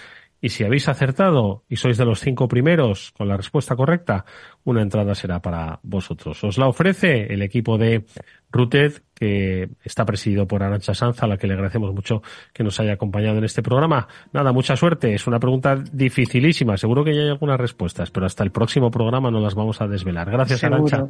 [0.46, 4.26] y si habéis acertado y sois de los cinco primeros con la respuesta correcta,
[4.64, 6.44] una entrada será para vosotros.
[6.44, 8.06] Os la ofrece el equipo de
[8.52, 12.22] Rooted, que está presidido por Arancha Sanza, a la que le agradecemos mucho
[12.54, 14.08] que nos haya acompañado en este programa.
[14.34, 15.16] Nada, mucha suerte.
[15.16, 16.78] Es una pregunta dificilísima.
[16.78, 19.88] Seguro que ya hay algunas respuestas, pero hasta el próximo programa no las vamos a
[19.88, 20.30] desvelar.
[20.30, 21.08] Gracias, Arancha.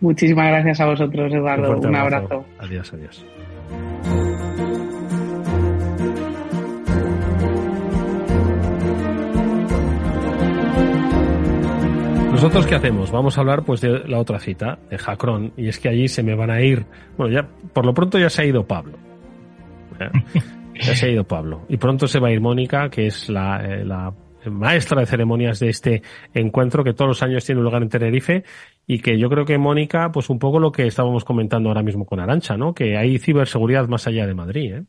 [0.00, 1.78] Muchísimas gracias a vosotros, Eduardo.
[1.78, 2.44] Un, abrazo.
[2.58, 3.24] Adiós, adiós.
[12.40, 13.10] ¿Nosotros qué hacemos?
[13.10, 16.22] Vamos a hablar pues de la otra cita, de Jacron, y es que allí se
[16.22, 16.86] me van a ir,
[17.18, 18.96] bueno, ya por lo pronto ya se ha ido Pablo.
[20.74, 21.66] Ya, se ha ido Pablo.
[21.68, 24.14] Y pronto se va a ir Mónica, que es la, eh, la
[24.46, 26.00] maestra de ceremonias de este
[26.32, 28.44] encuentro que todos los años tiene lugar en Tenerife
[28.86, 32.06] y que yo creo que Mónica, pues un poco lo que estábamos comentando ahora mismo
[32.06, 32.72] con Arancha, ¿no?
[32.72, 34.84] Que hay ciberseguridad más allá de Madrid, ¿eh?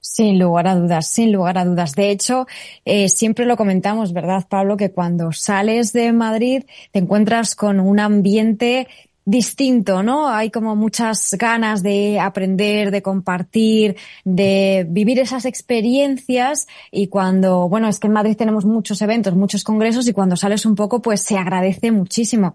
[0.00, 1.94] Sin lugar a dudas, sin lugar a dudas.
[1.94, 2.46] De hecho,
[2.84, 4.76] eh, siempre lo comentamos, ¿verdad, Pablo?
[4.76, 8.88] Que cuando sales de Madrid te encuentras con un ambiente
[9.28, 10.26] distinto, ¿no?
[10.30, 17.88] Hay como muchas ganas de aprender, de compartir, de vivir esas experiencias y cuando, bueno,
[17.88, 21.20] es que en Madrid tenemos muchos eventos, muchos congresos y cuando sales un poco, pues
[21.20, 22.54] se agradece muchísimo.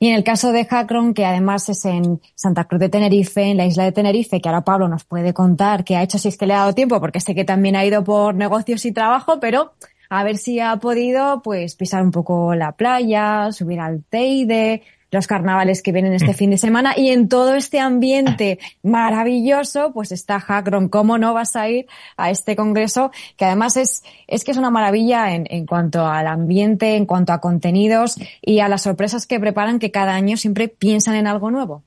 [0.00, 3.56] Y en el caso de Hackron, que además es en Santa Cruz de Tenerife, en
[3.56, 6.36] la isla de Tenerife, que ahora Pablo nos puede contar qué ha hecho si es
[6.36, 9.38] que le ha dado tiempo, porque sé que también ha ido por negocios y trabajo,
[9.38, 9.72] pero
[10.10, 15.26] a ver si ha podido pues pisar un poco la playa, subir al Teide, los
[15.26, 16.34] carnavales que vienen este mm.
[16.34, 20.88] fin de semana y en todo este ambiente maravilloso, pues está Hackron.
[20.88, 21.86] ¿Cómo no vas a ir
[22.16, 23.10] a este congreso?
[23.36, 27.32] Que además es, es que es una maravilla en, en cuanto al ambiente, en cuanto
[27.32, 31.50] a contenidos y a las sorpresas que preparan que cada año siempre piensan en algo
[31.50, 31.82] nuevo.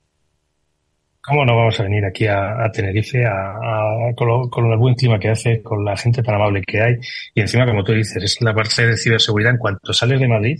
[1.24, 5.62] ¿Cómo no vamos a venir aquí a, Tenerife a, con, el buen clima que hace,
[5.62, 6.96] con la gente tan amable que hay?
[7.32, 9.52] Y encima, como tú dices, es la parte de ciberseguridad.
[9.52, 10.58] En cuanto sales de Madrid,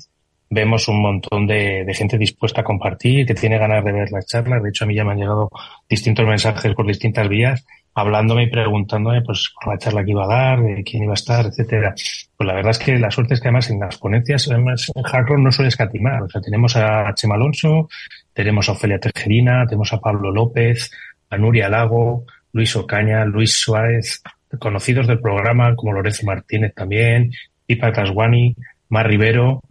[0.53, 4.63] vemos un montón de, gente dispuesta a compartir, que tiene ganas de ver las charlas.
[4.63, 5.49] De hecho, a mí ya me han llegado
[5.89, 10.27] distintos mensajes por distintas vías hablándome y preguntándome pues por la charla que iba a
[10.27, 11.95] dar, de quién iba a estar, etcétera.
[12.37, 15.03] Pues la verdad es que la suerte es que además en las ponencias, además en
[15.03, 16.23] Hackron no suele escatimar.
[16.23, 17.89] O sea, tenemos a Chema Alonso,
[18.33, 20.91] tenemos a Ofelia Tejerina, tenemos a Pablo López,
[21.31, 24.23] a Nuria Lago, Luis Ocaña, Luis Suárez,
[24.59, 27.33] conocidos del programa como Lorenzo Martínez también,
[27.67, 28.55] Pipa Tasguani,
[28.89, 29.63] Mar Rivero,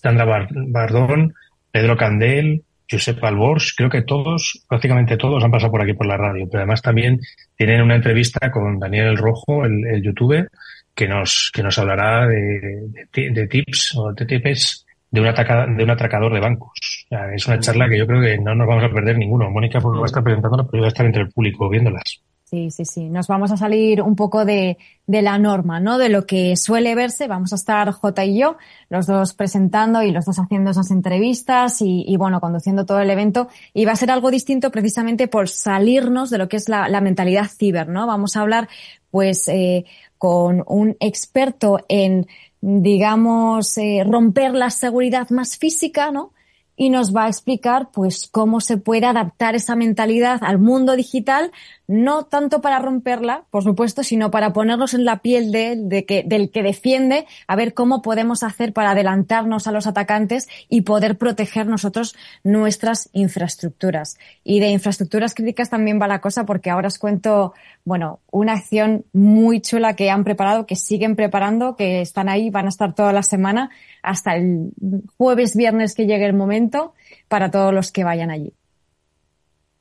[0.00, 1.34] Sandra Bardón,
[1.70, 6.16] Pedro Candel, Josep Albors, creo que todos, prácticamente todos han pasado por aquí por la
[6.16, 7.20] radio, pero además también
[7.56, 10.48] tienen una entrevista con Daniel Rojo, el, el youtuber,
[10.94, 15.90] que nos, que nos hablará de, de, tips o de tips de un, de un
[15.90, 17.06] atracador de bancos.
[17.34, 19.50] es una charla que yo creo que no nos vamos a perder ninguno.
[19.50, 22.20] Mónica pues, va a estar presentándola, pero yo voy a estar entre el público viéndolas.
[22.50, 23.10] Sí, sí, sí.
[23.10, 25.98] Nos vamos a salir un poco de, de, la norma, ¿no?
[25.98, 27.28] De lo que suele verse.
[27.28, 28.56] Vamos a estar J y yo,
[28.88, 33.10] los dos presentando y los dos haciendo esas entrevistas y, y bueno, conduciendo todo el
[33.10, 33.48] evento.
[33.74, 37.02] Y va a ser algo distinto precisamente por salirnos de lo que es la, la
[37.02, 38.06] mentalidad ciber, ¿no?
[38.06, 38.68] Vamos a hablar,
[39.10, 39.84] pues, eh,
[40.16, 42.28] con un experto en,
[42.62, 46.32] digamos, eh, romper la seguridad más física, ¿no?
[46.78, 51.50] y nos va a explicar pues cómo se puede adaptar esa mentalidad al mundo digital,
[51.88, 56.22] no tanto para romperla, por supuesto, sino para ponernos en la piel de, de que,
[56.22, 61.16] del que defiende, a ver cómo podemos hacer para adelantarnos a los atacantes y poder
[61.16, 62.14] proteger nosotros
[62.44, 64.18] nuestras infraestructuras.
[64.44, 69.06] Y de infraestructuras críticas también va la cosa porque ahora os cuento, bueno, una acción
[69.14, 73.14] muy chula que han preparado, que siguen preparando, que están ahí, van a estar toda
[73.14, 73.70] la semana
[74.02, 74.72] hasta el
[75.16, 76.92] jueves, viernes que llegue el momento
[77.28, 78.57] para todos los que vayan allí.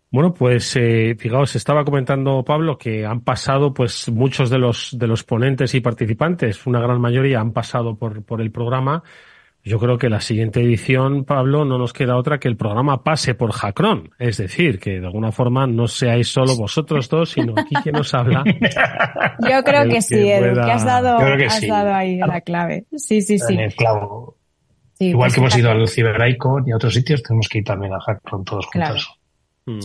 [0.09, 5.07] Bueno, pues eh, fijaos, estaba comentando Pablo que han pasado, pues muchos de los de
[5.07, 9.03] los ponentes y participantes, una gran mayoría han pasado por, por el programa
[9.67, 13.35] yo creo que la siguiente edición, Pablo, no nos queda otra que el programa pase
[13.35, 14.11] por Jacron.
[14.17, 18.13] Es decir, que de alguna forma no seáis solo vosotros dos, sino aquí quien nos
[18.13, 18.45] habla.
[19.39, 22.85] Yo creo que, sí, Edu, que has dado, has dado ahí la clave.
[22.95, 23.55] Sí, sí, sí.
[23.57, 24.37] el clavo.
[24.99, 27.93] Igual pues que hemos ido al Cibericon y a otros sitios, tenemos que ir también
[27.93, 29.16] a Hackron todos juntos.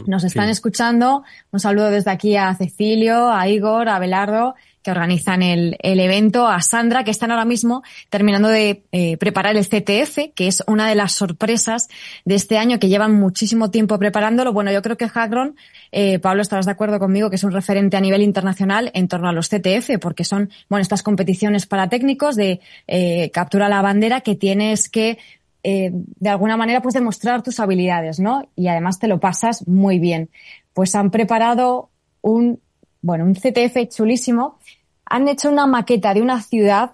[0.06, 1.24] Nos están escuchando.
[1.50, 6.48] Un saludo desde aquí a Cecilio, a Igor, a Belardo que organizan el, el, evento,
[6.48, 10.88] a Sandra, que están ahora mismo terminando de eh, preparar el CTF, que es una
[10.88, 11.88] de las sorpresas
[12.24, 14.52] de este año que llevan muchísimo tiempo preparándolo.
[14.52, 15.56] Bueno, yo creo que Hackron,
[15.92, 19.28] eh, Pablo, estarás de acuerdo conmigo que es un referente a nivel internacional en torno
[19.28, 24.20] a los CTF, porque son, bueno, estas competiciones para técnicos de eh, captura la bandera
[24.22, 25.18] que tienes que
[25.64, 28.48] eh, de alguna manera pues demostrar tus habilidades, ¿no?
[28.56, 30.30] Y además te lo pasas muy bien.
[30.72, 31.90] Pues han preparado
[32.20, 32.60] un
[33.02, 34.58] bueno, un CTF chulísimo.
[35.04, 36.92] Han hecho una maqueta de una ciudad,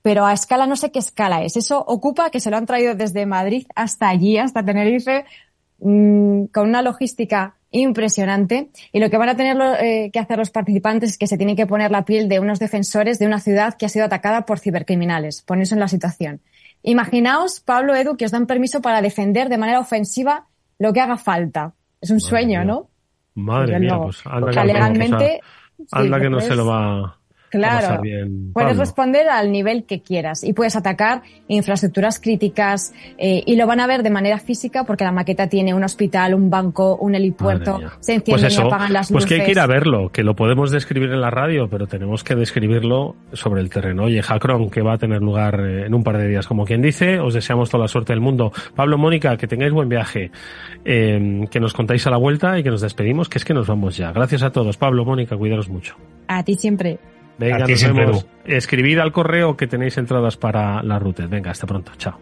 [0.00, 1.56] pero a escala no sé qué escala es.
[1.56, 5.24] Eso ocupa que se lo han traído desde Madrid hasta allí, hasta Tenerife,
[5.80, 8.70] mmm, con una logística impresionante.
[8.92, 11.56] Y lo que van a tener eh, que hacer los participantes es que se tienen
[11.56, 14.60] que poner la piel de unos defensores de una ciudad que ha sido atacada por
[14.60, 15.42] cibercriminales.
[15.42, 16.40] Ponerse en la situación.
[16.84, 20.46] Imaginaos, Pablo Edu, que os dan permiso para defender de manera ofensiva
[20.78, 21.72] lo que haga falta.
[22.00, 22.90] Es un sueño, ¿no?
[23.34, 25.40] Madre mía, pues anda, legalmente,
[25.90, 27.18] anda que no se lo va
[27.58, 28.02] Claro,
[28.52, 33.80] puedes responder al nivel que quieras y puedes atacar infraestructuras críticas eh, y lo van
[33.80, 37.80] a ver de manera física porque la maqueta tiene un hospital, un banco, un helipuerto,
[38.00, 39.24] se encienden pues y apagan las luces.
[39.24, 41.86] Pues que hay que ir a verlo, que lo podemos describir en la radio, pero
[41.86, 44.04] tenemos que describirlo sobre el terreno.
[44.04, 46.82] Oye, Hackron, que va a tener lugar eh, en un par de días, como quien
[46.82, 48.52] dice, os deseamos toda la suerte del mundo.
[48.74, 50.30] Pablo, Mónica, que tengáis buen viaje,
[50.84, 53.66] eh, que nos contáis a la vuelta y que nos despedimos, que es que nos
[53.66, 54.12] vamos ya.
[54.12, 54.76] Gracias a todos.
[54.76, 55.96] Pablo, Mónica, cuidaros mucho.
[56.28, 56.98] A ti siempre.
[57.38, 58.26] Venga, nos vemos.
[58.44, 61.26] Escribid al correo que tenéis entradas para la ruta.
[61.26, 61.92] Venga, hasta pronto.
[61.96, 62.18] Chao.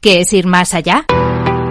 [0.00, 1.04] ¿Qué es ir más allá?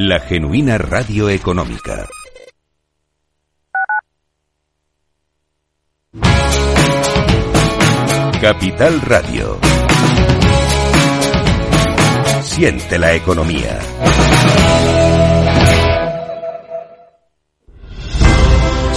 [0.00, 2.06] La genuina radio económica.
[8.40, 9.58] Capital Radio.
[12.44, 13.76] Siente la economía.